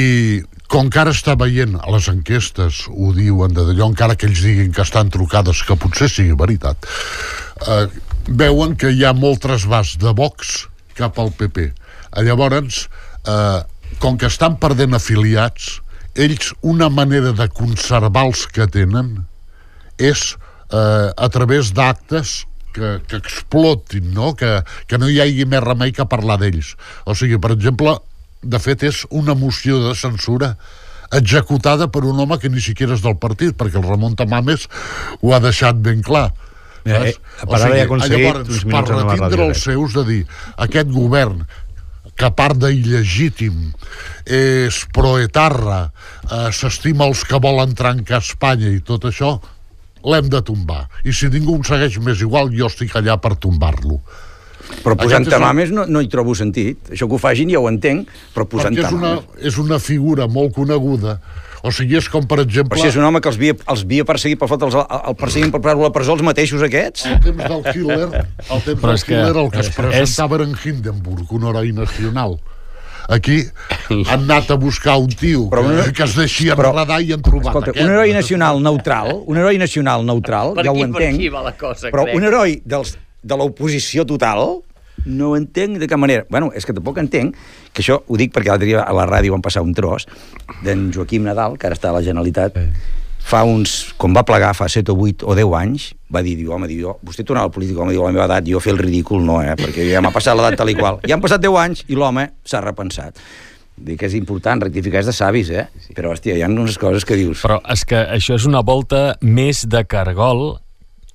[0.72, 4.42] com que ara està veient a les enquestes, ho diuen de d'allò, encara que ells
[4.44, 6.88] diguin que estan trucades, que potser sigui veritat,
[7.68, 7.86] eh,
[8.28, 10.66] veuen que hi ha molt trasbàs de Vox
[10.98, 11.70] cap al PP.
[12.26, 12.88] Llavors,
[13.28, 13.62] eh,
[14.00, 15.80] com que estan perdent afiliats,
[16.16, 19.26] ells una manera de conservar els que tenen
[20.00, 20.36] és
[20.72, 22.46] eh, a través d'actes
[22.76, 24.34] que, que explotin, no?
[24.36, 24.60] Que,
[24.90, 26.76] que no hi hagi més remei que parlar d'ells.
[27.08, 27.98] O sigui, per exemple,
[28.44, 30.56] de fet és una moció de censura
[31.16, 34.68] executada per un home que ni siquiera és del partit, perquè el Ramon Tamames
[35.22, 36.30] ho ha deixat ben clar.
[36.86, 37.14] Eh, eh,
[37.48, 40.24] o sigui, llavors, per retindre els seus de dir
[40.68, 41.46] aquest govern
[42.16, 43.74] que a part d'il·legítim
[44.38, 45.90] és proetarra,
[46.30, 49.36] eh, s'estima els que volen trencar Espanya i tot això,
[50.06, 50.86] l'hem de tombar.
[51.04, 54.00] I si ningú em segueix més igual, jo estic allà per tombar-lo.
[54.82, 56.94] Però posant tamames no, no hi trobo sentit.
[56.94, 59.12] Això que ho fagin ja ho entenc, però posant Perquè és una,
[59.52, 61.20] és una figura molt coneguda
[61.66, 62.76] o sigui, és com, per exemple...
[62.76, 64.76] Però si és un home que els havia, els havia perseguit per fotre, els,
[65.10, 67.08] el perseguint per posar-lo a la presó els mateixos aquests?
[67.10, 70.46] El temps del Hitler, el temps Però del Hitler, el que es presentava és...
[70.46, 72.38] en Hindenburg, un heroi nacional.
[73.10, 73.42] Aquí
[74.10, 77.26] han anat a buscar un tio però que, que es deixia però, enredar i han
[77.26, 77.86] trobat escolta, aquest.
[77.86, 81.92] Un heroi nacional neutral, un heroi nacional neutral, per ja ho entenc, per la cosa,
[81.94, 82.18] però crec.
[82.18, 82.96] un heroi dels,
[83.26, 84.60] de l'oposició total,
[85.06, 86.26] no ho entenc de cap manera.
[86.30, 87.38] Bueno, és que tampoc entenc,
[87.74, 90.08] que això ho dic perquè l'altre dia a la ràdio van passar un tros
[90.66, 93.04] d'en Joaquim Nadal, que ara està a la Generalitat, eh.
[93.26, 96.52] Fa uns, com va plegar fa 7 o 8 o 10 anys, va dir, diu,
[96.54, 98.84] home, diu, vostè tornava al polític, home, diu, a la meva edat, jo fer el
[98.84, 101.02] ridícul no, eh, perquè ja m'ha passat l'edat tal i qual.
[101.10, 103.22] I han passat 10 anys i l'home s'ha repensat
[103.76, 105.66] dic que és important, rectificar és de savis, eh?
[105.96, 107.42] Però, hòstia, hi ha unes coses que dius...
[107.44, 110.56] Però és que això és una volta més de cargol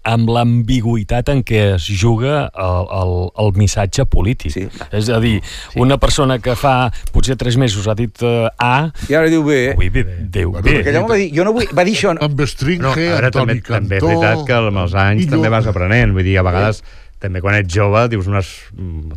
[0.09, 4.55] amb l'ambigüitat en què es juga el, el, el missatge polític.
[4.55, 4.67] Sí.
[4.97, 5.81] És a dir, sí.
[5.83, 8.91] una persona que fa potser tres mesos ha dit uh, A...
[9.11, 9.61] I ara diu B.
[9.77, 10.65] Ui, bé, Déu bé.
[10.81, 12.15] Perquè allò va dir, jo no vull, va dir això...
[12.17, 12.25] No.
[12.31, 13.77] Amb Stringe, no, ara també, Cantó...
[13.77, 16.17] També és veritat que amb els anys també vas aprenent.
[16.17, 16.83] Vull dir, a vegades...
[16.85, 18.49] Sí també quan ets jove dius unes...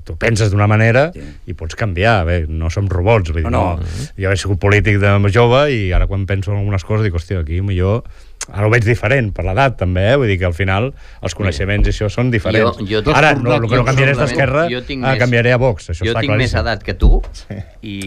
[0.03, 1.23] tu penses d'una manera sí.
[1.47, 4.03] i pots canviar, bé, no som robots vull dir, no, no.
[4.19, 7.39] jo he sigut polític de jove i ara quan penso en algunes coses dic, hòstia,
[7.43, 8.03] aquí millor
[8.51, 10.15] ara ho veig diferent per l'edat també, eh?
[10.19, 10.89] vull dir que al final
[11.23, 14.19] els coneixements i això són diferents jo, jo ara no, el que no canviaré és
[14.19, 17.59] d'esquerra ah, canviaré a Vox, això jo està tinc més edat que tu sí.
[17.87, 17.97] i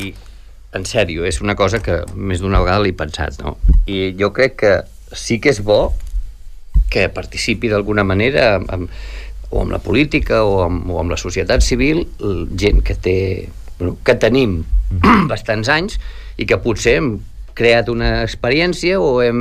[0.77, 3.57] en sèrio, és una cosa que més d'una vegada l'he pensat no?
[3.89, 4.75] i jo crec que
[5.17, 5.95] sí que és bo
[6.93, 8.91] que participi d'alguna manera amb,
[9.49, 12.05] o amb la política o amb, o amb la societat civil
[12.61, 13.17] gent que té
[13.79, 14.61] bueno, que tenim
[15.33, 15.97] bastants anys
[16.37, 17.11] i que potser hem
[17.57, 19.41] creat una experiència o hem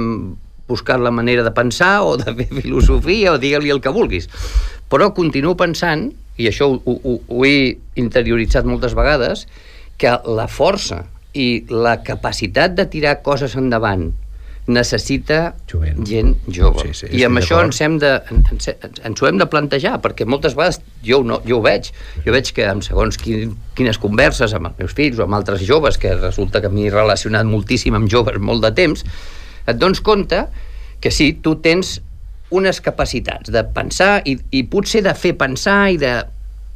[0.68, 4.30] buscar la manera de pensar o de fer filosofia o digue-li el que vulguis.
[4.90, 9.46] Però continuo pensant, i això ho, ho, ho he interioritzat moltes vegades,
[9.98, 11.06] que la força
[11.36, 14.12] i la capacitat de tirar coses endavant
[14.66, 16.02] necessita Jovent.
[16.08, 16.88] gent jove.
[16.88, 18.70] Sí, sí, I amb això ens, hem de, ens,
[19.06, 21.92] ens ho hem de plantejar, perquè moltes vegades jo, no, jo ho veig.
[22.26, 25.62] Jo veig que amb segons quin, quines converses amb els meus fills o amb altres
[25.68, 29.06] joves, que resulta que m'he relacionat moltíssim amb joves molt de temps,
[29.66, 30.46] et dones compte
[31.02, 32.00] que sí, tu tens
[32.56, 36.16] unes capacitats de pensar i, i potser de fer pensar i de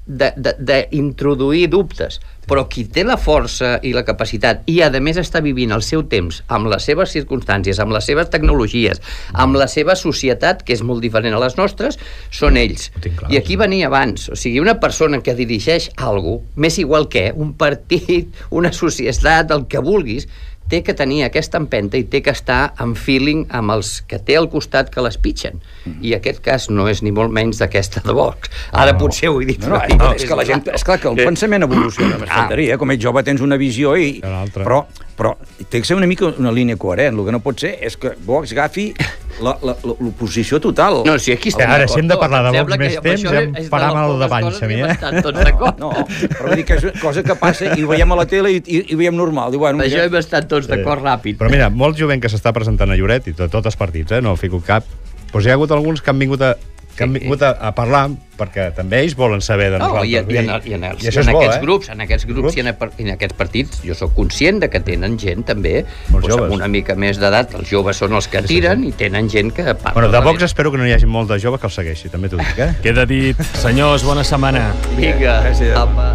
[0.09, 2.15] d'introduir dubtes,
[2.49, 6.01] però qui té la força i la capacitat i a més està vivint el seu
[6.09, 10.81] temps amb les seves circumstàncies, amb les seves tecnologies, amb la seva societat, que és
[10.81, 11.99] molt diferent a les nostres,
[12.33, 12.89] són ells.
[13.29, 17.53] I aquí venia abans, o sigui, una persona que dirigeix alguna més igual que un
[17.53, 20.25] partit, una societat, el que vulguis,
[20.69, 24.37] té que tenir aquesta empenta i té que estar en feeling amb els que té
[24.39, 25.59] al costat que les pitgen.
[26.05, 28.51] I aquest cas no és ni molt menys d'aquesta de Vox.
[28.71, 29.01] Ara no.
[29.01, 29.65] potser ho he dit.
[29.65, 30.65] No, no, no, és que la gent...
[30.73, 32.77] És clar que el pensament evoluciona, m'espantaria.
[32.81, 34.19] Com ets jove tens una visió i...
[34.55, 34.83] Però,
[35.19, 35.35] però
[35.67, 37.17] té que ser una mica una línia coherent.
[37.17, 38.93] El que no pot ser és que Vox agafi
[39.39, 41.01] l'oposició total.
[41.07, 43.67] No, si aquí estem Ara, si hem de parlar de Vox més temps, ja em
[43.71, 44.95] farà mal de panxa a mi, eh?
[45.19, 45.33] No,
[45.79, 45.91] no,
[46.23, 48.55] però vull dir que és una cosa que passa i ho veiem a la tele
[48.55, 49.51] i, i, i veiem normal.
[49.53, 51.39] Diu, bueno, això hem estat tots d'acord ràpid.
[51.39, 54.23] Però mira, molt jovent que s'està presentant a Lloret, i tot, tots els partits, eh?
[54.23, 54.87] no fico cap,
[55.33, 56.55] doncs hi ha hagut alguns que han vingut a
[56.99, 59.99] que han vingut a, a parlar perquè també ells volen saber de nosaltres.
[59.99, 60.37] No, i, i, en, i,
[60.77, 61.63] en, els, i, i en bo, aquests eh?
[61.65, 62.57] grups, en aquests grups, grups?
[62.59, 62.71] I, en,
[63.05, 65.75] en aquests partits, jo sóc conscient de que tenen gent també
[66.09, 68.95] doncs, amb una mica més d'edat, els joves són els que tiren sí, sí.
[68.95, 69.95] i tenen gent que parla.
[69.99, 72.31] Bueno, de Vox espero que no hi hagi molt de jove que el segueixi, també
[72.31, 72.73] t'ho dic, eh?
[72.83, 73.39] Queda dit.
[73.59, 74.69] Senyors, bona setmana.
[74.99, 75.41] Vinga,
[75.83, 76.11] apa.